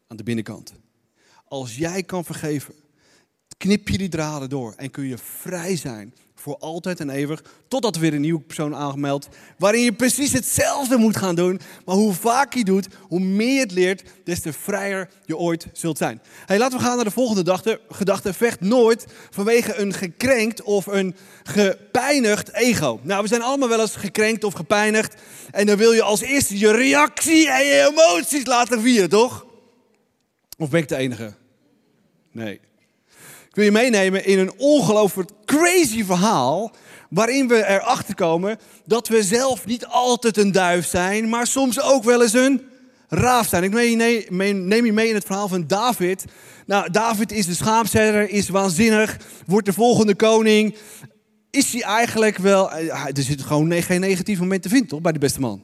Aan 0.08 0.18
de 0.18 0.24
binnenkant. 0.24 0.74
Als 1.46 1.76
jij 1.76 2.04
kan 2.04 2.26
vergeven, 2.26 2.74
knip 3.58 3.90
je 3.90 3.98
die 3.98 4.10
draden 4.10 4.50
door 4.50 4.74
en 4.78 4.92
kun 4.92 5.06
je 5.06 5.18
vrij 5.18 5.76
zijn 5.76 6.14
voor 6.42 6.58
altijd 6.58 7.00
en 7.00 7.10
eeuwig, 7.10 7.44
totdat 7.68 7.96
er 7.96 8.02
weer 8.02 8.14
een 8.14 8.22
nieuwe 8.22 8.42
persoon 8.42 8.76
aangemeld, 8.76 9.28
waarin 9.58 9.82
je 9.82 9.94
precies 9.94 10.32
hetzelfde 10.32 10.98
moet 10.98 11.18
gaan 11.18 11.36
doen. 11.36 11.60
Maar 11.86 11.96
hoe 11.96 12.14
vaak 12.14 12.54
je 12.54 12.64
doet, 12.64 12.88
hoe 13.02 13.20
meer 13.20 13.54
je 13.54 13.60
het 13.60 13.72
leert, 13.72 14.04
des 14.24 14.42
te 14.42 14.54
vrijer 14.54 15.10
je 15.26 15.38
ooit 15.38 15.68
zult 15.74 15.98
zijn. 15.98 16.22
Hey, 16.46 16.58
laten 16.58 16.78
we 16.78 16.84
gaan 16.84 16.96
naar 16.96 17.06
de 17.06 17.12
volgende 17.12 17.40
gedachte. 17.40 17.82
Gedachte, 17.90 18.34
vecht 18.34 18.62
nooit 18.62 19.06
vanwege 19.30 19.76
een 19.76 19.94
gekrenkt 19.94 20.62
of 20.62 20.86
een 20.86 21.16
gepijnigd 21.44 22.54
ego. 22.54 23.00
Nou, 23.04 23.22
we 23.22 23.28
zijn 23.28 23.42
allemaal 23.42 23.70
wel 23.70 23.82
eens 23.82 23.96
gekrenkt 23.96 24.44
of 24.44 24.54
gepijnigd. 24.54 25.16
En 25.52 25.66
dan 25.66 25.78
wil 25.78 25.92
je 25.92 26.02
als 26.02 26.22
eerste 26.22 26.60
je 26.60 26.72
reactie 26.72 27.50
en 27.50 27.66
je 27.66 27.88
emoties 27.92 28.46
laten 28.46 28.82
vieren, 28.82 29.10
toch? 29.10 29.46
Of 30.58 30.70
ben 30.70 30.82
ik 30.82 30.88
de 30.88 30.96
enige? 30.96 31.34
Nee. 32.32 32.60
Ik 33.52 33.58
wil 33.58 33.66
je 33.66 33.72
meenemen 33.72 34.26
in 34.26 34.40
een 34.40 34.52
ongelooflijk 34.58 35.30
crazy 35.46 36.04
verhaal. 36.04 36.72
Waarin 37.10 37.48
we 37.48 37.66
erachter 37.66 38.16
komen 38.16 38.60
dat 38.86 39.08
we 39.08 39.24
zelf 39.24 39.66
niet 39.66 39.86
altijd 39.86 40.38
een 40.38 40.52
duif 40.52 40.86
zijn, 40.88 41.30
maar 41.30 41.48
soms 41.48 41.82
ook 41.82 42.04
wel 42.04 42.22
eens 42.22 42.34
een 42.34 42.62
raaf 43.08 43.48
zijn. 43.48 43.64
Ik 43.64 43.74
neem 44.32 44.86
je 44.86 44.94
mee 44.94 45.10
in 45.10 45.16
het 45.16 45.26
verhaal 45.26 45.48
van 45.48 45.68
David. 45.68 46.26
Nou, 46.66 46.92
David 46.92 47.32
is 47.32 47.46
de 47.46 47.54
schaapzerder, 47.54 48.30
is 48.30 48.50
waanzinnig, 48.50 49.18
wordt 49.46 49.66
de 49.66 49.74
volgende 49.74 50.16
koning. 50.16 50.76
Is 51.50 51.74
hij 51.74 51.82
eigenlijk 51.82 52.38
wel. 52.38 52.72
Er 52.72 53.12
zit 53.14 53.42
gewoon 53.42 53.72
geen 53.72 54.00
negatief 54.00 54.40
moment 54.40 54.62
te 54.62 54.70
vinden, 54.70 54.88
toch? 54.88 55.02
Bij 55.02 55.12
de 55.12 55.20
beste 55.20 55.40
man. 55.40 55.62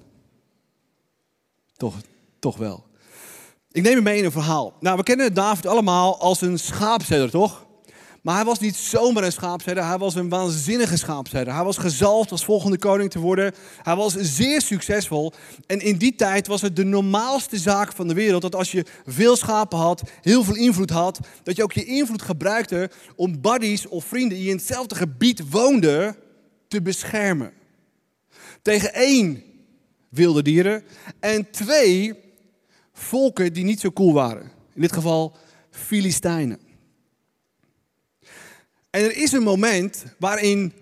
Toch, 1.78 1.96
toch 2.40 2.58
wel. 2.58 2.86
Ik 3.72 3.84
neem 3.84 3.96
je 3.96 4.02
mee 4.02 4.18
in 4.18 4.26
een 4.26 4.32
verhaal. 4.32 4.74
Nou, 4.80 4.98
we 4.98 5.04
kennen 5.04 5.34
David 5.34 5.66
allemaal 5.66 6.20
als 6.20 6.42
een 6.42 6.60
schaapzerder, 6.60 7.30
toch? 7.30 7.66
Maar 8.28 8.36
hij 8.36 8.46
was 8.46 8.60
niet 8.60 8.76
zomaar 8.76 9.24
een 9.24 9.32
schaapsherder, 9.32 9.86
hij 9.86 9.98
was 9.98 10.16
een 10.16 10.30
waanzinnige 10.30 10.98
schaapsherder. 10.98 11.54
Hij 11.54 11.64
was 11.64 11.78
gezalfd 11.78 12.32
als 12.32 12.46
volgende 12.46 12.78
koning 12.78 13.10
te 13.10 13.20
worden. 13.20 13.54
Hij 13.82 13.96
was 13.96 14.14
zeer 14.14 14.62
succesvol. 14.62 15.34
En 15.66 15.80
in 15.80 15.98
die 15.98 16.16
tijd 16.16 16.48
was 16.48 16.62
het 16.62 16.76
de 16.76 16.84
normaalste 16.84 17.58
zaak 17.58 17.94
van 17.94 18.08
de 18.08 18.14
wereld 18.14 18.42
dat 18.42 18.56
als 18.56 18.72
je 18.72 18.86
veel 19.06 19.36
schapen 19.36 19.78
had, 19.78 20.02
heel 20.22 20.44
veel 20.44 20.56
invloed 20.56 20.90
had, 20.90 21.20
dat 21.44 21.56
je 21.56 21.64
ook 21.64 21.72
je 21.72 21.86
invloed 21.86 22.22
gebruikte 22.22 22.90
om 23.16 23.42
buddies 23.42 23.88
of 23.88 24.06
vrienden 24.06 24.38
die 24.38 24.50
in 24.50 24.56
hetzelfde 24.56 24.96
gebied 24.96 25.50
woonden 25.50 26.16
te 26.68 26.82
beschermen. 26.82 27.54
Tegen 28.62 28.94
één 28.94 29.44
wilde 30.10 30.42
dieren 30.42 30.84
en 31.20 31.52
twee 31.52 32.14
volken 32.94 33.54
die 33.54 33.64
niet 33.64 33.80
zo 33.80 33.92
cool 33.92 34.14
waren. 34.14 34.52
In 34.74 34.82
dit 34.82 34.94
geval 34.94 35.36
Filistijnen. 35.72 36.67
En 38.98 39.04
er 39.04 39.18
is 39.18 39.32
een 39.32 39.44
moment 39.44 40.06
waarin 40.20 40.74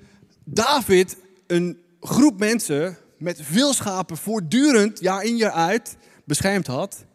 David 0.44 1.18
een 1.48 1.80
groep 2.00 2.40
mensen 2.40 2.98
met 3.18 3.40
veel 3.42 3.74
schapen 3.74 4.18
voortdurend, 4.18 5.00
jaar 5.00 5.24
in 5.24 5.38
jaar 5.38 5.52
uit, 5.52 5.98
beschermd 6.24 6.68
had. 6.68 7.06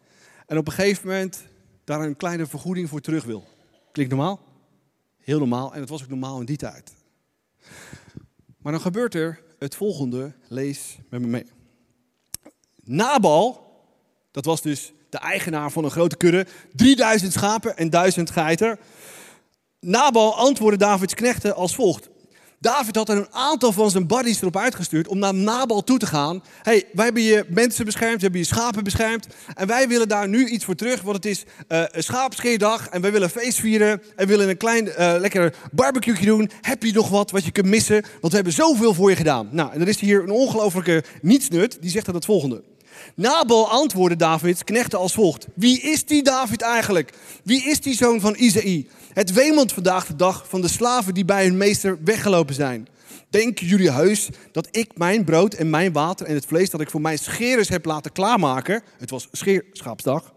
En 0.47 0.57
op 0.57 0.67
een 0.67 0.73
gegeven 0.73 1.07
moment 1.07 1.41
daar 1.83 2.01
een 2.01 2.15
kleine 2.15 2.45
vergoeding 2.45 2.89
voor 2.89 3.01
terug 3.01 3.23
wil. 3.23 3.47
Klinkt 3.91 4.13
normaal? 4.13 4.39
Heel 5.19 5.39
normaal. 5.39 5.73
En 5.73 5.79
het 5.79 5.89
was 5.89 6.03
ook 6.03 6.09
normaal 6.09 6.39
in 6.39 6.45
die 6.45 6.57
tijd. 6.57 6.93
Maar 8.57 8.71
dan 8.71 8.81
gebeurt 8.81 9.15
er 9.15 9.41
het 9.59 9.75
volgende. 9.75 10.33
Lees 10.47 10.97
met 11.09 11.21
me 11.21 11.27
mee. 11.27 11.45
Nabal, 12.83 13.73
dat 14.31 14.45
was 14.45 14.61
dus 14.61 14.93
de 15.09 15.17
eigenaar 15.17 15.71
van 15.71 15.83
een 15.83 15.91
grote 15.91 16.17
kudde, 16.17 16.45
3000 16.75 17.33
schapen 17.33 17.77
en 17.77 17.89
1000 17.89 18.29
geiten. 18.29 18.79
Nabal 19.85 20.35
antwoordde 20.35 20.77
Davids 20.77 21.13
knechten 21.13 21.55
als 21.55 21.75
volgt. 21.75 22.09
David 22.59 22.95
had 22.95 23.09
er 23.09 23.17
een 23.17 23.31
aantal 23.31 23.71
van 23.71 23.89
zijn 23.91 24.07
buddies 24.07 24.41
erop 24.41 24.57
uitgestuurd 24.57 25.07
om 25.07 25.19
naar 25.19 25.33
Nabal 25.33 25.83
toe 25.83 25.97
te 25.97 26.05
gaan. 26.05 26.43
hey, 26.61 26.83
wij 26.93 27.05
hebben 27.05 27.23
je 27.23 27.45
mensen 27.49 27.85
beschermd, 27.85 28.15
we 28.15 28.21
hebben 28.21 28.39
je 28.39 28.45
schapen 28.45 28.83
beschermd. 28.83 29.27
En 29.53 29.67
wij 29.67 29.87
willen 29.87 30.07
daar 30.07 30.27
nu 30.27 30.47
iets 30.47 30.65
voor 30.65 30.75
terug, 30.75 31.01
want 31.01 31.15
het 31.15 31.25
is 31.25 31.43
uh, 31.43 31.83
een 31.91 32.03
schaapscheerdag. 32.03 32.89
En 32.89 33.01
wij 33.01 33.11
willen 33.11 33.29
feest 33.29 33.59
vieren 33.59 34.01
en 34.15 34.27
willen 34.27 34.49
een 34.49 34.57
klein 34.57 34.85
uh, 34.85 35.15
lekker 35.19 35.55
barbecue 35.71 36.25
doen. 36.25 36.49
Heb 36.61 36.83
je 36.83 36.93
nog 36.93 37.09
wat 37.09 37.31
wat 37.31 37.45
je 37.45 37.51
kunt 37.51 37.67
missen? 37.67 38.01
Want 38.01 38.27
we 38.27 38.35
hebben 38.35 38.53
zoveel 38.53 38.93
voor 38.93 39.09
je 39.09 39.15
gedaan. 39.15 39.49
Nou, 39.51 39.71
en 39.73 39.81
er 39.81 39.87
is 39.87 39.99
hier 39.99 40.23
een 40.23 40.31
ongelofelijke 40.31 41.03
nietsnut, 41.21 41.77
die 41.81 41.89
zegt 41.89 42.05
dan 42.05 42.15
het 42.15 42.25
volgende. 42.25 42.63
Nabal 43.15 43.69
antwoordde 43.69 44.15
Davids 44.15 44.63
knechten 44.63 44.99
als 44.99 45.13
volgt. 45.13 45.47
Wie 45.55 45.81
is 45.81 46.05
die 46.05 46.23
David 46.23 46.61
eigenlijk? 46.61 47.13
Wie 47.43 47.63
is 47.63 47.81
die 47.81 47.95
zoon 47.95 48.19
van 48.19 48.35
Isaïe? 48.35 48.87
Het 49.13 49.33
wemelt 49.33 49.73
vandaag 49.73 50.07
de 50.07 50.15
dag 50.15 50.45
van 50.49 50.61
de 50.61 50.67
slaven 50.67 51.13
die 51.13 51.25
bij 51.25 51.43
hun 51.43 51.57
meester 51.57 51.97
weggelopen 52.03 52.55
zijn. 52.55 52.87
Denken 53.29 53.67
jullie 53.67 53.91
heus 53.91 54.29
dat 54.51 54.67
ik 54.71 54.97
mijn 54.97 55.23
brood 55.23 55.53
en 55.53 55.69
mijn 55.69 55.91
water 55.91 56.25
en 56.25 56.35
het 56.35 56.45
vlees 56.45 56.69
dat 56.69 56.81
ik 56.81 56.89
voor 56.89 57.01
mijn 57.01 57.17
scherers 57.17 57.69
heb 57.69 57.85
laten 57.85 58.11
klaarmaken, 58.11 58.83
het 58.97 59.09
was 59.09 59.27
scheerschapsdag, 59.31 60.33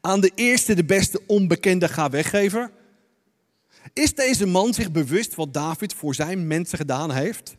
aan 0.00 0.20
de 0.20 0.32
eerste, 0.34 0.74
de 0.74 0.84
beste 0.84 1.20
onbekende 1.26 1.88
ga 1.88 2.10
weggeven? 2.10 2.70
Is 3.92 4.14
deze 4.14 4.46
man 4.46 4.74
zich 4.74 4.90
bewust 4.90 5.34
wat 5.34 5.54
David 5.54 5.94
voor 5.94 6.14
zijn 6.14 6.46
mensen 6.46 6.78
gedaan 6.78 7.10
heeft? 7.10 7.56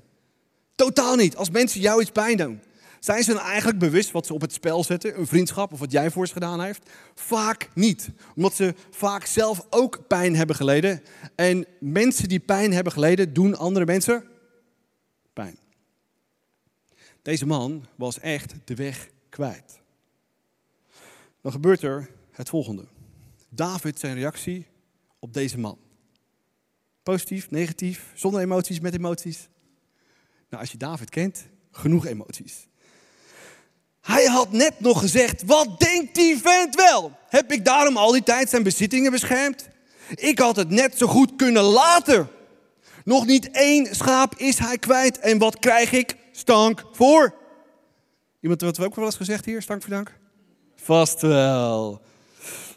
Totaal 0.76 1.16
niet. 1.16 1.36
Als 1.36 1.50
mensen 1.50 1.82
jou 1.82 2.02
iets 2.02 2.12
pijn 2.12 2.38
doen, 2.38 2.62
zijn 3.04 3.24
ze 3.24 3.34
dan 3.34 3.42
eigenlijk 3.42 3.80
bewust 3.80 4.12
wat 4.12 4.26
ze 4.26 4.34
op 4.34 4.42
het 4.42 4.54
spel 4.54 4.84
zetten? 4.84 5.20
Een 5.20 5.28
vriendschap 5.28 5.74
of 5.74 5.80
wat 5.80 5.92
jij 5.92 6.12
voor 6.12 6.28
ze 6.28 6.34
gedaan 6.34 6.62
heeft? 6.62 6.90
Vaak 7.16 7.70
niet. 7.74 8.10
Omdat 8.36 8.54
ze 8.54 8.76
vaak 8.90 9.26
zelf 9.26 9.66
ook 9.70 10.08
pijn 10.08 10.36
hebben 10.36 10.56
geleden. 10.56 11.04
En 11.36 11.66
mensen 11.80 12.30
die 12.30 12.40
pijn 12.40 12.74
hebben 12.74 12.94
geleden, 12.94 13.34
doen 13.34 13.58
andere 13.58 13.86
mensen 13.86 14.24
pijn. 15.34 15.58
Deze 17.22 17.46
man 17.46 17.86
was 17.96 18.20
echt 18.20 18.54
de 18.64 18.76
weg 18.76 19.10
kwijt. 19.30 19.80
Dan 21.42 21.52
gebeurt 21.52 21.82
er 21.82 22.10
het 22.32 22.50
volgende. 22.50 22.86
David 23.50 24.00
zijn 24.00 24.16
reactie 24.16 24.68
op 25.20 25.34
deze 25.34 25.60
man. 25.60 25.78
Positief, 27.04 27.52
negatief, 27.52 28.12
zonder 28.16 28.42
emoties, 28.42 28.80
met 28.80 28.94
emoties. 28.94 29.50
Nou, 30.50 30.62
als 30.62 30.72
je 30.72 30.78
David 30.78 31.10
kent, 31.10 31.46
genoeg 31.72 32.06
emoties. 32.06 32.68
Hij 34.04 34.26
had 34.26 34.52
net 34.52 34.80
nog 34.80 35.00
gezegd, 35.00 35.44
wat 35.46 35.80
denkt 35.80 36.16
die 36.16 36.38
vent 36.38 36.76
wel? 36.76 37.12
Heb 37.30 37.52
ik 37.52 37.66
daarom 37.66 37.98
al 37.98 38.12
die 38.12 38.24
tijd 38.24 38.50
zijn 38.50 38.64
bezittingen 38.64 39.12
beschermd? 39.12 39.68
Ik 40.16 40.40
had 40.40 40.56
het 40.56 40.70
net 40.70 40.98
zo 40.98 41.08
goed 41.08 41.36
kunnen 41.36 41.64
laten. 41.64 42.30
Nog 43.04 43.26
niet 43.26 43.52
één 43.52 43.96
schaap 43.96 44.36
is 44.38 44.60
hij 44.60 44.78
kwijt. 44.78 45.20
En 45.20 45.38
wat 45.38 45.60
krijg 45.60 45.92
ik? 45.92 46.16
Stank 46.32 46.84
voor. 46.92 47.34
Iemand 48.42 48.62
wat 48.62 48.78
we 48.78 48.86
ook 48.86 48.96
wel 48.96 49.06
eens 49.06 49.16
gezegd 49.16 49.46
hier, 49.46 49.62
stank 49.62 49.82
voor 49.82 49.92
dank? 49.92 50.12
Vast 50.76 51.22
wel. 51.22 52.02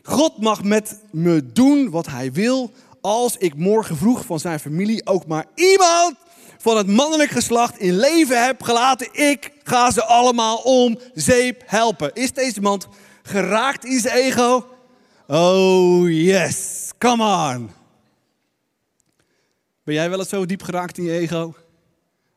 God 0.03 0.43
mag 0.43 0.63
met 0.63 1.01
me 1.11 1.53
doen 1.53 1.91
wat 1.91 2.07
hij 2.07 2.33
wil, 2.33 2.71
als 3.01 3.37
ik 3.37 3.55
morgen 3.55 3.97
vroeg 3.97 4.25
van 4.25 4.41
zijn 4.41 4.61
familie 4.61 5.07
ook 5.07 5.27
maar 5.27 5.47
iemand 5.55 6.15
van 6.59 6.77
het 6.77 6.87
mannelijk 6.87 7.31
geslacht 7.31 7.79
in 7.79 7.97
leven 7.97 8.45
heb 8.45 8.63
gelaten. 8.63 9.09
Ik 9.13 9.53
ga 9.67 9.91
ze 9.91 10.05
allemaal 10.05 10.57
om 10.57 10.99
zeep 11.15 11.63
helpen. 11.67 12.15
Is 12.15 12.33
deze 12.33 12.61
man 12.61 12.83
geraakt 13.23 13.85
in 13.85 14.01
zijn 14.01 14.17
ego? 14.17 14.67
Oh 15.27 16.11
yes, 16.11 16.91
come 16.99 17.55
on. 17.55 17.71
Ben 19.83 19.95
jij 19.95 20.11
wel 20.11 20.19
eens 20.19 20.29
zo 20.29 20.47
diep 20.47 20.63
geraakt 20.63 20.99
in 20.99 21.05
je 21.05 21.19
ego? 21.19 21.55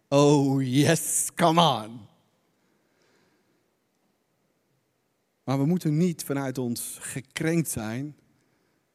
Oh 0.07 0.63
yes, 0.63 1.29
come 1.35 1.61
on. 1.61 1.99
Maar 5.43 5.57
we 5.57 5.65
moeten 5.65 5.97
niet 5.97 6.23
vanuit 6.23 6.57
ons 6.57 6.97
gekrenkt 6.99 7.69
zijn 7.69 8.15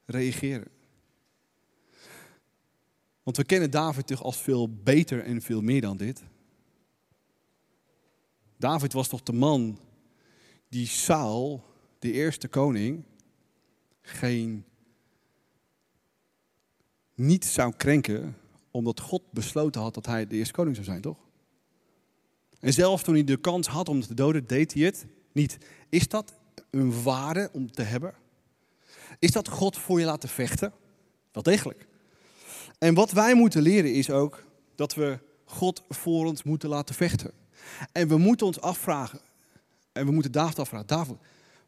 reageren. 0.06 0.68
Want 3.22 3.36
we 3.36 3.44
kennen 3.44 3.70
David 3.70 4.06
toch 4.06 4.22
als 4.22 4.36
veel 4.36 4.68
beter 4.82 5.24
en 5.24 5.42
veel 5.42 5.60
meer 5.60 5.80
dan 5.80 5.96
dit. 5.96 6.22
David 8.56 8.92
was 8.92 9.08
toch 9.08 9.22
de 9.22 9.32
man 9.32 9.78
die 10.68 10.86
Saul, 10.86 11.64
de 11.98 12.12
eerste 12.12 12.48
koning, 12.48 13.04
geen 14.00 14.64
niet 17.14 17.44
zou 17.44 17.72
krenken, 17.76 18.36
omdat 18.70 19.00
God 19.00 19.22
besloten 19.30 19.80
had 19.80 19.94
dat 19.94 20.06
hij 20.06 20.26
de 20.26 20.36
eerste 20.36 20.52
koning 20.54 20.74
zou 20.74 20.86
zijn, 20.86 21.00
toch? 21.00 21.18
En 22.60 22.72
zelfs 22.72 23.02
toen 23.02 23.14
hij 23.14 23.24
de 23.24 23.36
kans 23.36 23.66
had 23.66 23.88
om 23.88 24.00
te 24.00 24.14
doden, 24.14 24.46
deed 24.46 24.74
hij 24.74 24.82
het 24.82 25.06
niet. 25.32 25.58
Is 25.88 26.08
dat 26.08 26.34
een 26.70 27.02
waarde 27.02 27.50
om 27.52 27.72
te 27.72 27.82
hebben? 27.82 28.14
Is 29.18 29.30
dat 29.30 29.48
God 29.48 29.78
voor 29.78 30.00
je 30.00 30.06
laten 30.06 30.28
vechten? 30.28 30.72
Wel 31.32 31.42
degelijk. 31.42 31.86
En 32.78 32.94
wat 32.94 33.10
wij 33.10 33.34
moeten 33.34 33.62
leren 33.62 33.94
is 33.94 34.10
ook 34.10 34.44
dat 34.74 34.94
we 34.94 35.18
God 35.44 35.82
voor 35.88 36.26
ons 36.26 36.42
moeten 36.42 36.68
laten 36.68 36.94
vechten. 36.94 37.32
En 37.92 38.08
we 38.08 38.18
moeten 38.18 38.46
ons 38.46 38.60
afvragen, 38.60 39.20
en 39.92 40.06
we 40.06 40.12
moeten 40.12 40.32
David 40.32 40.58
afvragen, 40.58 40.86
David, 40.86 41.16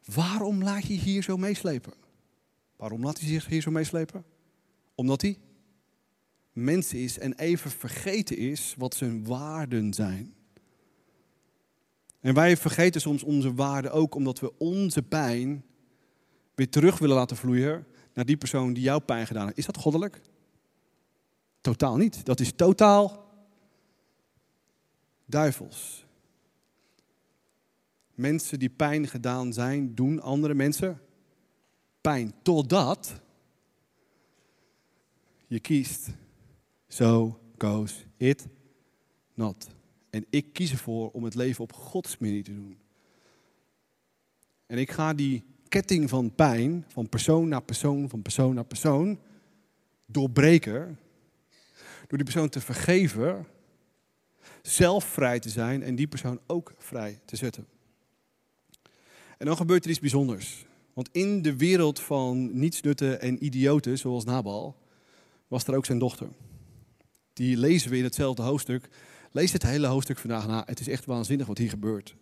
waarom 0.05 0.63
laat 0.63 0.85
je 0.85 0.93
hier 0.93 1.23
zo 1.23 1.37
meeslepen? 1.37 1.93
Waarom 2.75 3.03
laat 3.03 3.19
hij 3.19 3.27
zich 3.27 3.45
hier 3.45 3.61
zo 3.61 3.71
meeslepen? 3.71 4.23
Omdat 4.95 5.21
hij 5.21 5.37
mens 6.51 6.93
is 6.93 7.19
en 7.19 7.33
even 7.33 7.71
vergeten 7.71 8.37
is 8.37 8.75
wat 8.77 8.95
zijn 8.95 9.25
waarden 9.25 9.93
zijn. 9.93 10.33
En 12.19 12.33
wij 12.33 12.57
vergeten 12.57 13.01
soms 13.01 13.23
onze 13.23 13.53
waarden 13.53 13.91
ook 13.91 14.15
omdat 14.15 14.39
we 14.39 14.57
onze 14.57 15.03
pijn 15.03 15.65
weer 16.55 16.69
terug 16.69 16.99
willen 16.99 17.15
laten 17.15 17.37
vloeien 17.37 17.87
naar 18.13 18.25
die 18.25 18.37
persoon 18.37 18.73
die 18.73 18.83
jouw 18.83 18.99
pijn 18.99 19.27
gedaan 19.27 19.45
heeft. 19.45 19.57
Is 19.57 19.65
dat 19.65 19.77
goddelijk? 19.77 20.21
Totaal 21.61 21.97
niet. 21.97 22.25
Dat 22.25 22.39
is 22.39 22.51
totaal 22.55 23.26
duivels. 25.27 26.05
Mensen 28.15 28.59
die 28.59 28.69
pijn 28.69 29.07
gedaan 29.07 29.53
zijn, 29.53 29.95
doen 29.95 30.21
andere 30.21 30.53
mensen 30.53 31.01
pijn. 32.01 32.33
Totdat 32.41 33.21
je 35.47 35.59
kiest. 35.59 36.07
So 36.87 37.39
goes 37.57 38.05
it 38.17 38.47
not. 39.33 39.67
En 40.09 40.25
ik 40.29 40.53
kies 40.53 40.71
ervoor 40.71 41.11
om 41.11 41.23
het 41.23 41.35
leven 41.35 41.63
op 41.63 41.73
Gods 41.73 42.17
manier 42.17 42.43
te 42.43 42.53
doen. 42.53 42.77
En 44.65 44.77
ik 44.77 44.91
ga 44.91 45.13
die 45.13 45.43
ketting 45.67 46.09
van 46.09 46.35
pijn, 46.35 46.85
van 46.87 47.09
persoon 47.09 47.47
naar 47.47 47.63
persoon, 47.63 48.09
van 48.09 48.21
persoon 48.21 48.55
naar 48.55 48.65
persoon, 48.65 49.19
doorbreken. 50.05 50.99
Door 52.07 52.17
die 52.17 52.23
persoon 52.23 52.49
te 52.49 52.61
vergeven, 52.61 53.45
zelf 54.67 55.05
vrij 55.05 55.39
te 55.39 55.49
zijn 55.49 55.83
en 55.83 55.95
die 55.95 56.07
persoon 56.07 56.39
ook 56.47 56.73
vrij 56.77 57.19
te 57.25 57.35
zetten. 57.35 57.67
En 59.37 59.45
dan 59.45 59.57
gebeurt 59.57 59.83
er 59.83 59.89
iets 59.89 59.99
bijzonders. 59.99 60.65
Want 60.93 61.09
in 61.11 61.41
de 61.41 61.57
wereld 61.57 61.99
van 61.99 62.59
nietsnutten 62.59 63.21
en 63.21 63.45
idioten, 63.45 63.97
zoals 63.97 64.25
Nabal, 64.25 64.75
was 65.47 65.67
er 65.67 65.75
ook 65.75 65.85
zijn 65.85 65.99
dochter. 65.99 66.27
Die 67.33 67.57
lezen 67.57 67.89
we 67.89 67.97
in 67.97 68.03
hetzelfde 68.03 68.41
hoofdstuk. 68.41 68.89
Lees 69.31 69.51
het 69.51 69.63
hele 69.63 69.87
hoofdstuk 69.87 70.17
vandaag 70.17 70.47
na. 70.47 70.63
Het 70.65 70.79
is 70.79 70.87
echt 70.87 71.05
waanzinnig 71.05 71.47
wat 71.47 71.57
hier 71.57 71.69
gebeurt. 71.69 72.15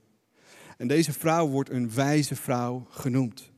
En 0.78 0.88
deze 0.88 1.14
vrouw 1.14 1.48
wordt 1.48 1.70
een 1.70 1.94
wijze 1.94 2.36
vrouw 2.36 2.88
genoemd. 2.90 3.52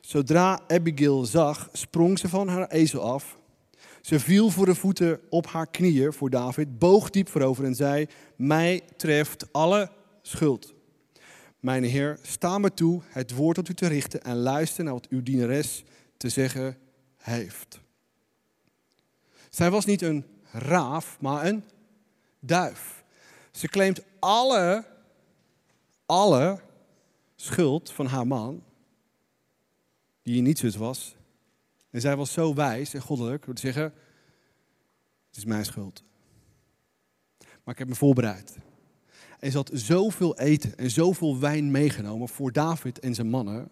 Zodra 0.00 0.60
Abigail 0.68 1.24
zag, 1.24 1.68
sprong 1.72 2.18
ze 2.18 2.28
van 2.28 2.48
haar 2.48 2.68
ezel 2.68 3.00
af. 3.00 3.38
Ze 4.02 4.20
viel 4.20 4.50
voor 4.50 4.66
de 4.66 4.74
voeten 4.74 5.20
op 5.28 5.46
haar 5.46 5.66
knieën 5.66 6.12
voor 6.12 6.30
David, 6.30 6.78
boog 6.78 7.10
diep 7.10 7.28
voorover 7.28 7.64
en 7.64 7.74
zei: 7.74 8.06
Mij 8.36 8.82
treft 8.96 9.52
alle 9.52 9.90
schuld. 10.22 10.74
Mijn 11.60 11.84
Heer, 11.84 12.18
sta 12.22 12.58
me 12.58 12.74
toe 12.74 13.00
het 13.08 13.34
woord 13.34 13.56
tot 13.56 13.68
u 13.68 13.74
te 13.74 13.86
richten 13.86 14.22
en 14.22 14.36
luister 14.36 14.84
naar 14.84 14.92
wat 14.92 15.08
uw 15.08 15.22
dienares 15.22 15.84
te 16.16 16.28
zeggen 16.28 16.78
heeft. 17.16 17.80
Zij 19.50 19.70
was 19.70 19.84
niet 19.84 20.02
een 20.02 20.24
raaf, 20.52 21.16
maar 21.20 21.46
een 21.46 21.64
duif. 22.40 23.04
Ze 23.50 23.68
claimt 23.68 24.02
alle, 24.18 24.84
alle 26.06 26.60
schuld 27.36 27.92
van 27.92 28.06
haar 28.06 28.26
man, 28.26 28.62
die 30.22 30.42
niet 30.42 30.58
zus 30.58 30.76
was. 30.76 31.14
En 31.92 32.00
zij 32.00 32.16
was 32.16 32.32
zo 32.32 32.54
wijs 32.54 32.94
en 32.94 33.00
goddelijk 33.00 33.44
door 33.44 33.54
te 33.54 33.60
zeggen, 33.60 33.82
het 35.26 35.36
is 35.36 35.44
mijn 35.44 35.64
schuld. 35.64 36.04
Maar 37.38 37.74
ik 37.74 37.78
heb 37.78 37.88
me 37.88 37.94
voorbereid. 37.94 38.58
En 39.38 39.50
ze 39.50 39.56
had 39.56 39.70
zoveel 39.72 40.38
eten 40.38 40.76
en 40.76 40.90
zoveel 40.90 41.38
wijn 41.38 41.70
meegenomen 41.70 42.28
voor 42.28 42.52
David 42.52 42.98
en 42.98 43.14
zijn 43.14 43.28
mannen, 43.28 43.68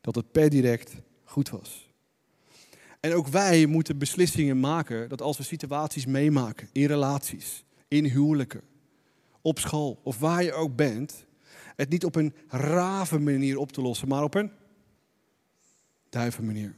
dat 0.00 0.14
het 0.14 0.32
per 0.32 0.50
direct 0.50 0.94
goed 1.24 1.50
was. 1.50 1.92
En 3.00 3.14
ook 3.14 3.26
wij 3.26 3.66
moeten 3.66 3.98
beslissingen 3.98 4.60
maken 4.60 5.08
dat 5.08 5.22
als 5.22 5.36
we 5.36 5.42
situaties 5.42 6.06
meemaken, 6.06 6.68
in 6.72 6.86
relaties, 6.86 7.64
in 7.88 8.04
huwelijken, 8.04 8.62
op 9.40 9.58
school 9.58 10.00
of 10.02 10.18
waar 10.18 10.42
je 10.42 10.52
ook 10.52 10.76
bent, 10.76 11.26
het 11.76 11.88
niet 11.88 12.04
op 12.04 12.14
een 12.14 12.34
rave 12.48 13.18
manier 13.18 13.58
op 13.58 13.72
te 13.72 13.80
lossen, 13.80 14.08
maar 14.08 14.22
op 14.22 14.34
een 14.34 14.50
duiven 16.08 16.46
manier. 16.46 16.76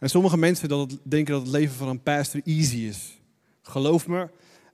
En 0.00 0.10
sommige 0.10 0.36
mensen 0.36 0.68
dat 0.68 0.98
denken 1.02 1.32
dat 1.32 1.42
het 1.42 1.50
leven 1.50 1.74
van 1.76 1.88
een 1.88 2.02
pastor 2.02 2.40
easy 2.44 2.76
is. 2.76 3.20
Geloof 3.62 4.06
me, 4.06 4.28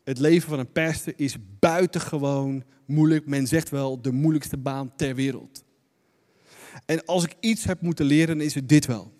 het 0.04 0.18
leven 0.18 0.48
van 0.48 0.58
een 0.58 0.72
pastor 0.72 1.12
is 1.16 1.36
buitengewoon 1.58 2.64
moeilijk. 2.84 3.26
Men 3.26 3.46
zegt 3.46 3.68
wel 3.68 4.02
de 4.02 4.12
moeilijkste 4.12 4.56
baan 4.56 4.92
ter 4.96 5.14
wereld. 5.14 5.64
En 6.84 7.04
als 7.04 7.24
ik 7.24 7.34
iets 7.40 7.64
heb 7.64 7.80
moeten 7.80 8.04
leren, 8.04 8.40
is 8.40 8.54
het 8.54 8.68
dit 8.68 8.86
wel. 8.86 9.12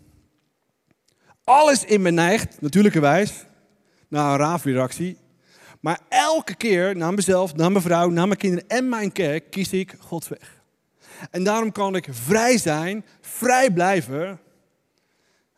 Alles 1.44 1.84
in 1.84 2.02
me 2.02 2.10
neigt, 2.10 2.60
natuurlijkerwijs, 2.60 3.44
naar 4.08 4.32
een 4.32 4.38
raafreactie. 4.38 5.16
Maar 5.80 6.00
elke 6.08 6.54
keer 6.54 6.96
naar 6.96 7.14
mezelf, 7.14 7.54
naar 7.54 7.72
mijn 7.72 7.84
vrouw, 7.84 8.08
naar 8.08 8.26
mijn 8.26 8.38
kinderen 8.38 8.68
en 8.68 8.88
mijn 8.88 9.12
kerk 9.12 9.50
kies 9.50 9.72
ik 9.72 9.94
Gods 9.98 10.28
weg. 10.28 10.62
En 11.30 11.44
daarom 11.44 11.72
kan 11.72 11.96
ik 11.96 12.08
vrij 12.10 12.58
zijn, 12.58 13.04
vrij 13.20 13.70
blijven 13.70 14.40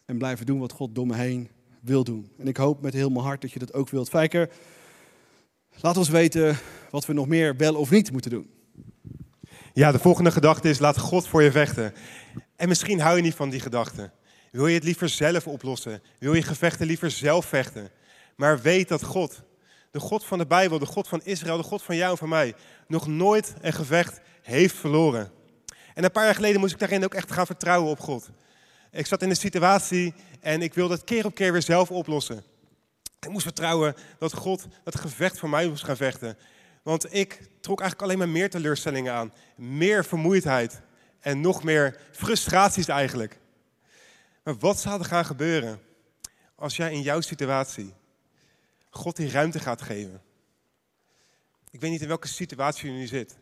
en 0.09 0.18
blijven 0.18 0.47
doen 0.47 0.59
wat 0.59 0.73
God 0.73 0.94
door 0.94 1.07
me 1.07 1.14
heen 1.14 1.51
wil 1.81 2.05
doen. 2.05 2.31
En 2.38 2.49
ik 2.49 2.57
hoop 2.57 2.83
met 2.83 2.92
heel 2.92 3.11
mijn 3.11 3.25
hart 3.25 3.40
dat 3.40 3.53
je 3.53 3.59
dat 3.59 3.75
ook 3.75 3.88
wilt. 3.88 4.09
Fijker, 4.09 4.51
laat 5.81 5.97
ons 5.97 6.09
weten 6.09 6.59
wat 6.90 7.07
we 7.07 7.12
nog 7.12 7.27
meer 7.27 7.57
wel 7.57 7.75
of 7.75 7.90
niet 7.90 8.12
moeten 8.12 8.31
doen. 8.31 8.51
Ja, 9.73 9.92
de 9.92 9.99
volgende 9.99 10.31
gedachte 10.31 10.68
is: 10.68 10.79
laat 10.79 10.99
God 10.99 11.29
voor 11.29 11.42
je 11.42 11.51
vechten. 11.51 11.92
En 12.57 12.68
misschien 12.68 13.01
hou 13.01 13.16
je 13.16 13.23
niet 13.23 13.35
van 13.35 13.51
die 13.51 13.61
gedachte. 13.61 14.11
Wil 14.51 14.66
je 14.66 14.75
het 14.75 14.85
liever 14.85 15.09
zelf 15.09 15.47
oplossen? 15.47 16.03
Wil 16.18 16.35
je 16.35 16.42
gevechten 16.42 16.87
liever 16.87 17.11
zelf 17.11 17.47
vechten? 17.47 17.90
Maar 18.37 18.61
weet 18.61 18.88
dat 18.88 19.03
God, 19.03 19.42
de 19.90 20.01
God 20.01 20.25
van 20.25 20.38
de 20.38 20.47
Bijbel, 20.47 20.79
de 20.79 20.87
God 20.87 21.09
van 21.09 21.21
Israël, 21.25 21.57
de 21.57 21.62
God 21.62 21.83
van 21.83 21.97
jou 21.97 22.11
en 22.11 22.18
van 22.18 22.29
mij, 22.29 22.55
nog 22.87 23.07
nooit 23.07 23.55
een 23.61 23.73
gevecht 23.73 24.21
heeft 24.42 24.75
verloren. 24.75 25.31
En 25.94 26.05
een 26.05 26.12
paar 26.12 26.25
jaar 26.25 26.35
geleden 26.35 26.61
moest 26.61 26.73
ik 26.73 26.79
daarin 26.79 27.05
ook 27.05 27.14
echt 27.14 27.33
gaan 27.33 27.47
vertrouwen 27.47 27.90
op 27.90 28.01
God. 28.01 28.31
Ik 28.90 29.07
zat 29.07 29.22
in 29.22 29.31
een 29.31 29.37
situatie 29.37 30.14
en 30.40 30.62
ik 30.62 30.74
wilde 30.74 30.94
het 30.94 31.05
keer 31.05 31.24
op 31.24 31.35
keer 31.35 31.53
weer 31.53 31.62
zelf 31.62 31.90
oplossen. 31.90 32.44
Ik 33.20 33.29
moest 33.29 33.42
vertrouwen 33.42 33.94
dat 34.18 34.33
God 34.33 34.66
dat 34.85 34.96
gevecht 34.96 35.38
voor 35.38 35.48
mij 35.48 35.68
moest 35.68 35.85
gaan 35.85 35.96
vechten. 35.96 36.38
Want 36.83 37.14
ik 37.14 37.40
trok 37.61 37.81
eigenlijk 37.81 38.11
alleen 38.11 38.18
maar 38.18 38.38
meer 38.38 38.51
teleurstellingen 38.51 39.12
aan. 39.12 39.33
Meer 39.57 40.05
vermoeidheid 40.05 40.81
en 41.20 41.40
nog 41.40 41.62
meer 41.62 42.01
frustraties 42.12 42.88
eigenlijk. 42.88 43.38
Maar 44.42 44.57
wat 44.59 44.81
zou 44.81 44.98
er 44.98 45.05
gaan 45.05 45.24
gebeuren 45.24 45.81
als 46.55 46.77
jij 46.77 46.92
in 46.92 47.03
jouw 47.03 47.20
situatie 47.20 47.94
God 48.90 49.16
die 49.16 49.31
ruimte 49.31 49.59
gaat 49.59 49.83
geven? 49.83 50.22
Ik 51.70 51.81
weet 51.81 51.90
niet 51.90 52.03
in 52.03 52.09
welke 52.09 52.29
situatie 52.29 52.90
je 52.90 52.98
nu 52.98 53.07
zit. 53.07 53.38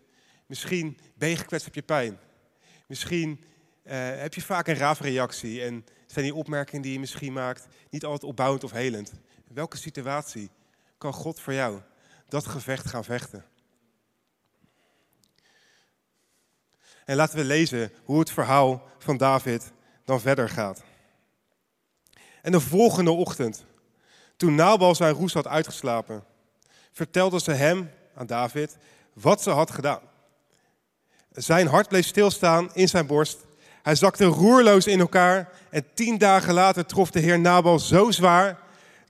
Misschien 0.46 0.98
ben 1.14 1.28
je 1.28 1.36
gekwetst 1.36 1.66
op 1.66 1.74
je 1.74 1.82
pijn. 1.82 2.18
Misschien 2.86 3.44
heb 3.94 4.34
je 4.34 4.42
vaak 4.42 4.66
een 4.66 4.76
raafreactie 4.76 5.62
en 5.62 5.84
zijn 6.06 6.24
die 6.24 6.34
opmerkingen 6.34 6.82
die 6.82 6.92
je 6.92 7.00
misschien 7.00 7.32
maakt 7.32 7.66
niet 7.90 8.04
altijd 8.04 8.30
opbouwend 8.30 8.64
of 8.64 8.70
helend. 8.70 9.12
In 9.48 9.54
welke 9.54 9.76
situatie 9.76 10.50
kan 10.98 11.12
God 11.12 11.40
voor 11.40 11.52
jou 11.52 11.80
dat 12.28 12.46
gevecht 12.46 12.86
gaan 12.88 13.04
vechten? 13.04 13.44
En 17.04 17.16
laten 17.16 17.38
we 17.38 17.44
lezen 17.44 17.92
hoe 18.04 18.18
het 18.18 18.30
verhaal 18.30 18.82
van 18.98 19.16
David 19.16 19.72
dan 20.04 20.20
verder 20.20 20.48
gaat. 20.48 20.82
En 22.42 22.52
de 22.52 22.60
volgende 22.60 23.10
ochtend, 23.10 23.64
toen 24.36 24.54
Nabal 24.54 24.94
zijn 24.94 25.14
roes 25.14 25.32
had 25.32 25.46
uitgeslapen, 25.46 26.24
vertelde 26.92 27.40
ze 27.40 27.52
hem, 27.52 27.90
aan 28.14 28.26
David, 28.26 28.76
wat 29.12 29.42
ze 29.42 29.50
had 29.50 29.70
gedaan. 29.70 30.00
Zijn 31.30 31.66
hart 31.66 31.88
bleef 31.88 32.06
stilstaan 32.06 32.74
in 32.74 32.88
zijn 32.88 33.06
borst. 33.06 33.45
Hij 33.86 33.94
zakte 33.94 34.24
roerloos 34.24 34.86
in 34.86 35.00
elkaar 35.00 35.48
en 35.70 35.84
tien 35.94 36.18
dagen 36.18 36.54
later 36.54 36.86
trof 36.86 37.10
de 37.10 37.20
heer 37.20 37.40
Nabal 37.40 37.78
zo 37.78 38.10
zwaar 38.10 38.58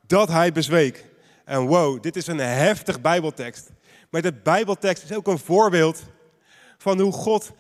dat 0.07 0.29
hij 0.29 0.53
bezweek. 0.53 1.05
En 1.45 1.61
wow, 1.61 2.03
dit 2.03 2.17
is 2.17 2.27
een 2.27 2.39
heftig 2.39 3.01
bijbeltekst. 3.01 3.71
Maar 4.11 4.23
de 4.23 4.33
Bijbeltekst 4.33 5.03
is 5.03 5.13
ook 5.13 5.27
een 5.27 5.39
voorbeeld 5.39 6.03
van 6.79 7.01
hoe 7.01 7.13
God 7.13 7.53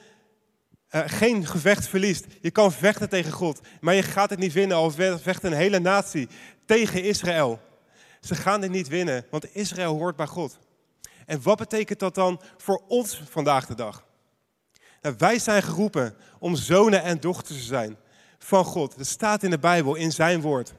uh, 0.90 1.00
geen 1.06 1.46
gevecht 1.46 1.88
verliest. 1.88 2.26
Je 2.40 2.50
kan 2.50 2.72
vechten 2.72 3.08
tegen 3.08 3.32
God, 3.32 3.60
maar 3.80 3.94
je 3.94 4.02
gaat 4.02 4.30
het 4.30 4.38
niet 4.38 4.52
winnen. 4.52 4.76
Al 4.76 4.90
vecht 5.18 5.42
een 5.42 5.52
hele 5.52 5.78
natie 5.78 6.28
tegen 6.66 7.02
Israël. 7.02 7.60
Ze 8.20 8.34
gaan 8.34 8.60
dit 8.60 8.70
niet 8.70 8.88
winnen, 8.88 9.26
want 9.30 9.54
Israël 9.54 9.94
hoort 9.94 10.16
bij 10.16 10.26
God. 10.26 10.58
En 11.26 11.42
wat 11.42 11.58
betekent 11.58 11.98
dat 11.98 12.14
dan 12.14 12.40
voor 12.56 12.82
ons 12.88 13.22
vandaag 13.30 13.66
de 13.66 13.74
dag? 13.74 14.05
Wij 15.14 15.38
zijn 15.38 15.62
geroepen 15.62 16.14
om 16.38 16.56
zonen 16.56 17.02
en 17.02 17.20
dochters 17.20 17.58
te 17.58 17.64
zijn 17.64 17.96
van 18.38 18.64
God. 18.64 18.96
Dat 18.96 19.06
staat 19.06 19.42
in 19.42 19.50
de 19.50 19.58
Bijbel, 19.58 19.94
in 19.94 20.12
zijn 20.12 20.40
woord. 20.40 20.74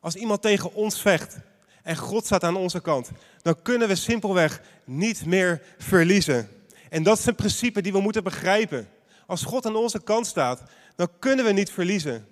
Als 0.00 0.14
iemand 0.14 0.42
tegen 0.42 0.74
ons 0.74 1.00
vecht 1.00 1.36
en 1.82 1.96
God 1.96 2.24
staat 2.24 2.44
aan 2.44 2.56
onze 2.56 2.80
kant, 2.80 3.10
dan 3.42 3.62
kunnen 3.62 3.88
we 3.88 3.94
simpelweg 3.94 4.60
niet 4.84 5.26
meer 5.26 5.62
verliezen. 5.78 6.48
En 6.90 7.02
dat 7.02 7.18
is 7.18 7.26
een 7.26 7.34
principe 7.34 7.80
die 7.80 7.92
we 7.92 8.00
moeten 8.00 8.24
begrijpen. 8.24 8.88
Als 9.26 9.44
God 9.44 9.66
aan 9.66 9.76
onze 9.76 10.02
kant 10.02 10.26
staat, 10.26 10.62
dan 10.96 11.08
kunnen 11.18 11.44
we 11.44 11.52
niet 11.52 11.70
verliezen. 11.70 12.26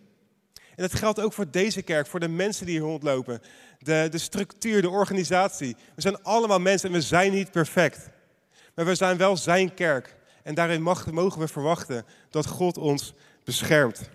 En 0.55 0.83
dat 0.83 0.94
geldt 0.94 1.20
ook 1.20 1.33
voor 1.33 1.51
deze 1.51 1.83
kerk, 1.83 2.07
voor 2.07 2.20
de 2.20 2.29
mensen 2.29 2.66
die 2.66 2.75
hier 2.75 2.85
rondlopen. 2.85 3.40
De, 3.79 4.09
de 4.11 4.18
structuur, 4.18 4.83
de 4.83 4.90
organisatie. 4.90 5.77
We 5.94 6.01
zijn 6.01 6.22
allemaal 6.22 6.61
mensen 6.61 6.88
en 6.88 6.94
we 6.94 7.01
zijn 7.01 7.33
niet 7.33 7.51
perfect. 7.51 8.09
Maar 8.75 8.85
we 8.85 8.94
zijn 8.94 9.16
wel 9.16 9.37
zijn 9.37 9.75
kerk. 9.75 10.16
En 10.47 10.55
daarin 10.55 10.83
mogen 10.83 11.39
we 11.39 11.49
verwachten 11.49 12.07
dat 12.31 12.47
God 12.47 12.79
ons 12.79 13.15
beschermt. 13.45 14.11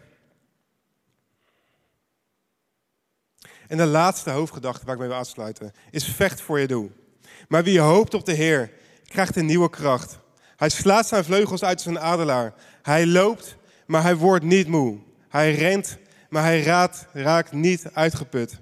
En 3.67 3.77
de 3.77 3.85
laatste 3.85 4.29
hoofdgedachte 4.29 4.85
waar 4.85 4.93
ik 4.93 4.99
mee 4.99 5.09
wil 5.09 5.17
afsluiten 5.17 5.73
is 5.89 6.05
vecht 6.05 6.41
voor 6.41 6.59
je 6.59 6.67
doel. 6.67 6.91
Maar 7.47 7.63
wie 7.63 7.79
hoopt 7.79 8.13
op 8.13 8.25
de 8.25 8.33
Heer, 8.33 8.71
krijgt 9.05 9.35
een 9.35 9.45
nieuwe 9.45 9.69
kracht. 9.69 10.19
Hij 10.55 10.69
slaat 10.69 11.07
zijn 11.07 11.23
vleugels 11.23 11.63
uit 11.63 11.81
zijn 11.81 11.99
adelaar. 11.99 12.53
Hij 12.81 13.07
loopt, 13.07 13.57
maar 13.85 14.01
hij 14.01 14.15
wordt 14.15 14.45
niet 14.45 14.67
moe. 14.67 14.99
Hij 15.29 15.55
rent, 15.55 15.97
maar 16.29 16.43
hij 16.43 16.63
raakt, 16.63 17.07
raakt 17.13 17.51
niet 17.51 17.89
uitgeput. 17.93 18.59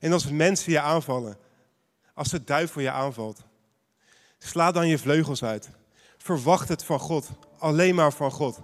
En 0.00 0.12
als 0.12 0.30
mensen 0.30 0.72
je 0.72 0.80
aanvallen, 0.80 1.36
als 2.14 2.28
de 2.28 2.44
duivel 2.44 2.80
je 2.80 2.90
aanvalt, 2.90 3.42
sla 4.38 4.72
dan 4.72 4.88
je 4.88 4.98
vleugels 4.98 5.44
uit. 5.44 5.70
Verwacht 6.22 6.68
het 6.68 6.84
van 6.84 6.98
God, 6.98 7.30
alleen 7.58 7.94
maar 7.94 8.12
van 8.12 8.30
God. 8.30 8.60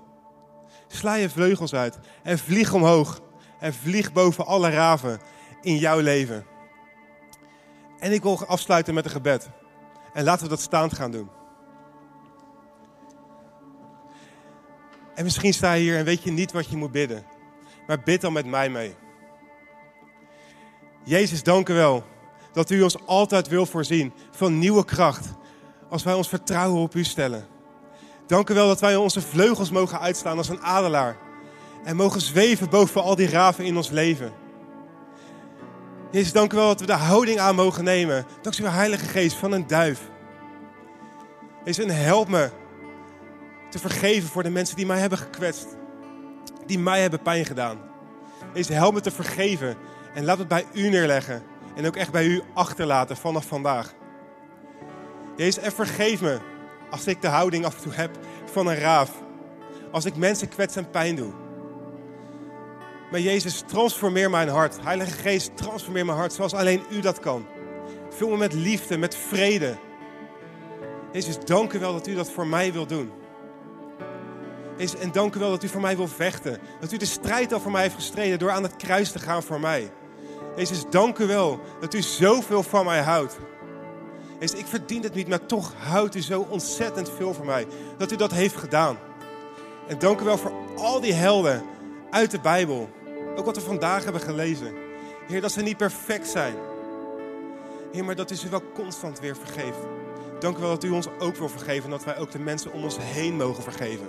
Sla 0.87 1.15
je 1.15 1.31
vleugels 1.31 1.75
uit 1.75 1.99
en 2.23 2.39
vlieg 2.39 2.73
omhoog. 2.73 3.21
En 3.59 3.75
vlieg 3.75 4.13
boven 4.13 4.47
alle 4.47 4.71
raven 4.71 5.21
in 5.61 5.77
jouw 5.77 5.99
leven. 5.99 6.47
En 7.99 8.13
ik 8.13 8.23
wil 8.23 8.47
afsluiten 8.47 8.95
met 8.95 9.05
een 9.05 9.11
gebed. 9.11 9.49
En 10.13 10.25
laten 10.25 10.43
we 10.43 10.49
dat 10.49 10.61
staand 10.61 10.95
gaan 10.95 11.11
doen. 11.11 11.31
En 15.15 15.25
misschien 15.25 15.55
sta 15.55 15.73
je 15.73 15.83
hier 15.83 15.97
en 15.99 16.05
weet 16.05 16.23
je 16.23 16.31
niet 16.31 16.53
wat 16.53 16.71
je 16.71 16.77
moet 16.77 16.93
bidden. 16.93 17.25
Maar 17.87 18.03
bid 18.03 18.21
dan 18.21 18.33
met 18.33 18.47
mij 18.47 18.71
mee. 18.71 18.95
Jezus, 21.05 21.43
dank 21.43 21.69
u 21.69 21.75
wel 21.75 22.05
dat 22.53 22.71
u 22.71 22.83
ons 22.83 23.07
altijd 23.07 23.49
wil 23.49 23.67
voorzien 23.67 24.13
van 24.31 24.59
nieuwe 24.59 24.85
kracht. 24.85 25.38
Als 25.89 26.03
wij 26.03 26.15
ons 26.15 26.29
vertrouwen 26.29 26.83
op 26.83 26.95
u 26.95 27.05
stellen. 27.05 27.47
Dank 28.27 28.51
u 28.51 28.55
wel 28.55 28.67
dat 28.67 28.81
wij 28.81 28.97
onze 28.97 29.21
vleugels 29.21 29.71
mogen 29.71 30.01
uitslaan 30.01 30.37
als 30.37 30.49
een 30.49 30.63
adelaar. 30.63 31.17
En 31.85 31.97
mogen 31.97 32.21
zweven 32.21 32.71
boven 32.71 33.03
al 33.03 33.15
die 33.15 33.29
raven 33.29 33.65
in 33.65 33.77
ons 33.77 33.91
leven. 33.91 34.33
Jezus, 36.11 36.33
dank 36.33 36.53
u 36.53 36.57
wel 36.57 36.67
dat 36.67 36.81
we 36.81 36.87
de 36.87 36.93
houding 36.93 37.39
aan 37.39 37.55
mogen 37.55 37.85
nemen. 37.85 38.27
Dank 38.43 38.59
u 38.59 38.67
Heilige 38.67 39.05
Geest, 39.05 39.37
van 39.37 39.53
een 39.53 39.67
duif. 39.67 40.01
Jezus, 41.65 41.93
help 41.93 42.29
me 42.29 42.51
te 43.71 43.79
vergeven 43.79 44.29
voor 44.29 44.43
de 44.43 44.51
mensen 44.51 44.77
die 44.77 44.87
mij 44.87 44.99
hebben 44.99 45.19
gekwetst. 45.19 45.67
Die 46.67 46.79
mij 46.79 47.01
hebben 47.01 47.23
pijn 47.23 47.45
gedaan. 47.45 47.79
Jezus, 48.55 48.77
help 48.77 48.95
me 48.95 49.01
te 49.01 49.11
vergeven. 49.11 49.77
En 50.15 50.25
laat 50.25 50.39
het 50.39 50.49
bij 50.49 50.67
u 50.73 50.89
neerleggen. 50.89 51.43
En 51.77 51.87
ook 51.87 51.97
echt 51.97 52.13
bij 52.13 52.27
u 52.27 52.43
achterlaten 52.55 53.17
vanaf 53.17 53.47
vandaag. 53.47 53.95
Jezus, 55.39 55.63
en 55.63 55.73
vergeef 55.73 56.21
me 56.21 56.39
als 56.91 57.07
ik 57.07 57.23
de 57.23 57.29
houding 57.29 57.65
af 57.65 57.77
en 57.77 57.83
toe 57.83 57.93
heb 57.93 58.11
van 58.53 58.67
een 58.67 58.79
raaf. 58.79 59.11
Als 59.93 60.05
ik 60.05 60.17
mensen 60.17 60.49
kwets 60.49 60.77
en 60.77 60.91
pijn 60.91 61.17
doe. 61.17 61.33
Maar 63.11 63.21
Jezus, 63.21 63.63
transformeer 63.67 64.31
mijn 64.31 64.49
hart. 64.49 64.83
Heilige 64.83 65.11
Geest, 65.11 65.57
transformeer 65.57 66.05
mijn 66.05 66.19
hart 66.19 66.33
zoals 66.33 66.55
alleen 66.55 66.83
u 66.91 67.01
dat 67.01 67.19
kan. 67.19 67.47
Vul 68.11 68.29
me 68.29 68.37
met 68.37 68.53
liefde, 68.53 68.99
met 68.99 69.17
vrede. 69.17 69.77
Jezus, 71.13 71.39
dank 71.45 71.73
u 71.73 71.79
wel 71.79 71.93
dat 71.93 72.07
u 72.07 72.15
dat 72.15 72.31
voor 72.31 72.47
mij 72.47 72.73
wil 72.73 72.87
doen. 72.87 73.11
Jezus, 74.77 75.01
en 75.01 75.13
dank 75.13 75.35
u 75.35 75.39
wel 75.39 75.51
dat 75.51 75.63
u 75.63 75.69
voor 75.69 75.81
mij 75.81 75.97
wil 75.97 76.09
vechten. 76.09 76.59
Dat 76.81 76.93
u 76.93 76.97
de 76.97 77.05
strijd 77.05 77.53
al 77.53 77.61
voor 77.61 77.73
mij 77.73 77.83
heeft 77.83 77.95
gestreden 77.95 78.39
door 78.39 78.51
aan 78.51 78.63
het 78.63 78.77
kruis 78.77 79.13
te 79.13 79.19
gaan 79.19 79.43
voor 79.43 79.61
mij. 79.61 79.93
Jezus, 80.57 80.85
dank 80.91 81.19
u 81.19 81.27
wel 81.27 81.61
dat 81.81 81.95
u 81.95 82.03
zoveel 82.03 82.63
van 82.63 82.85
mij 82.85 83.01
houdt. 83.01 83.39
Jezus, 84.39 84.59
ik 84.59 84.67
verdien 84.67 85.03
het 85.03 85.15
niet, 85.15 85.29
maar 85.29 85.47
toch 85.47 85.75
houdt 85.77 86.15
u 86.15 86.21
zo 86.21 86.47
ontzettend 86.51 87.11
veel 87.11 87.35
van 87.35 87.47
mij. 87.47 87.67
Dat 87.97 88.13
u 88.13 88.17
dat 88.17 88.33
heeft 88.33 88.57
gedaan. 88.57 88.97
En 89.89 89.99
dank 89.99 90.21
u 90.21 90.25
wel 90.25 90.39
voor 90.39 90.53
al 90.77 91.01
die 91.01 91.13
helden 91.13 91.63
uit 92.11 92.31
de 92.31 92.41
Bijbel. 92.41 92.89
Ook 93.37 93.45
wat 93.45 93.57
we 93.57 93.63
vandaag 93.63 94.05
hebben 94.05 94.23
gelezen. 94.23 94.73
Heer, 95.27 95.41
dat 95.41 95.53
ze 95.53 95.63
niet 95.63 95.77
perfect 95.77 96.29
zijn. 96.29 96.55
Heer, 97.93 98.05
maar 98.05 98.15
dat 98.15 98.31
u 98.31 98.35
ze 98.35 98.49
wel 98.49 98.63
constant 98.75 99.21
weer 99.21 99.37
vergeeft. 99.37 99.79
Dank 100.41 100.57
u 100.57 100.61
wel 100.61 100.71
dat 100.71 100.85
u 100.85 100.91
ons 100.91 101.09
ook 101.19 101.37
wil 101.37 101.49
vergeven 101.49 101.85
en 101.85 101.91
dat 101.91 102.05
wij 102.05 102.19
ook 102.19 102.31
de 102.31 102.39
mensen 102.39 102.73
om 102.73 102.83
ons 102.83 102.97
heen 103.01 103.37
mogen 103.37 103.63
vergeven. 103.63 104.07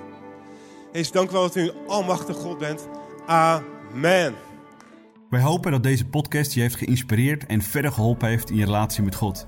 Heer, 0.92 1.10
dank 1.12 1.30
u 1.30 1.34
wel 1.34 1.42
dat 1.42 1.56
u 1.56 1.62
een 1.62 1.88
almachtig 1.88 2.36
God 2.36 2.58
bent. 2.58 2.88
Amen. 3.26 4.36
Wij 5.30 5.42
hopen 5.42 5.72
dat 5.72 5.84
deze 5.84 6.06
podcast 6.06 6.54
je 6.54 6.62
heeft 6.62 6.76
geïnspireerd 6.76 7.46
en 7.46 7.62
verder 7.62 7.92
geholpen 7.92 8.28
heeft 8.28 8.50
in 8.50 8.56
je 8.56 8.66
relatie 8.66 9.04
met 9.04 9.16
God. 9.16 9.48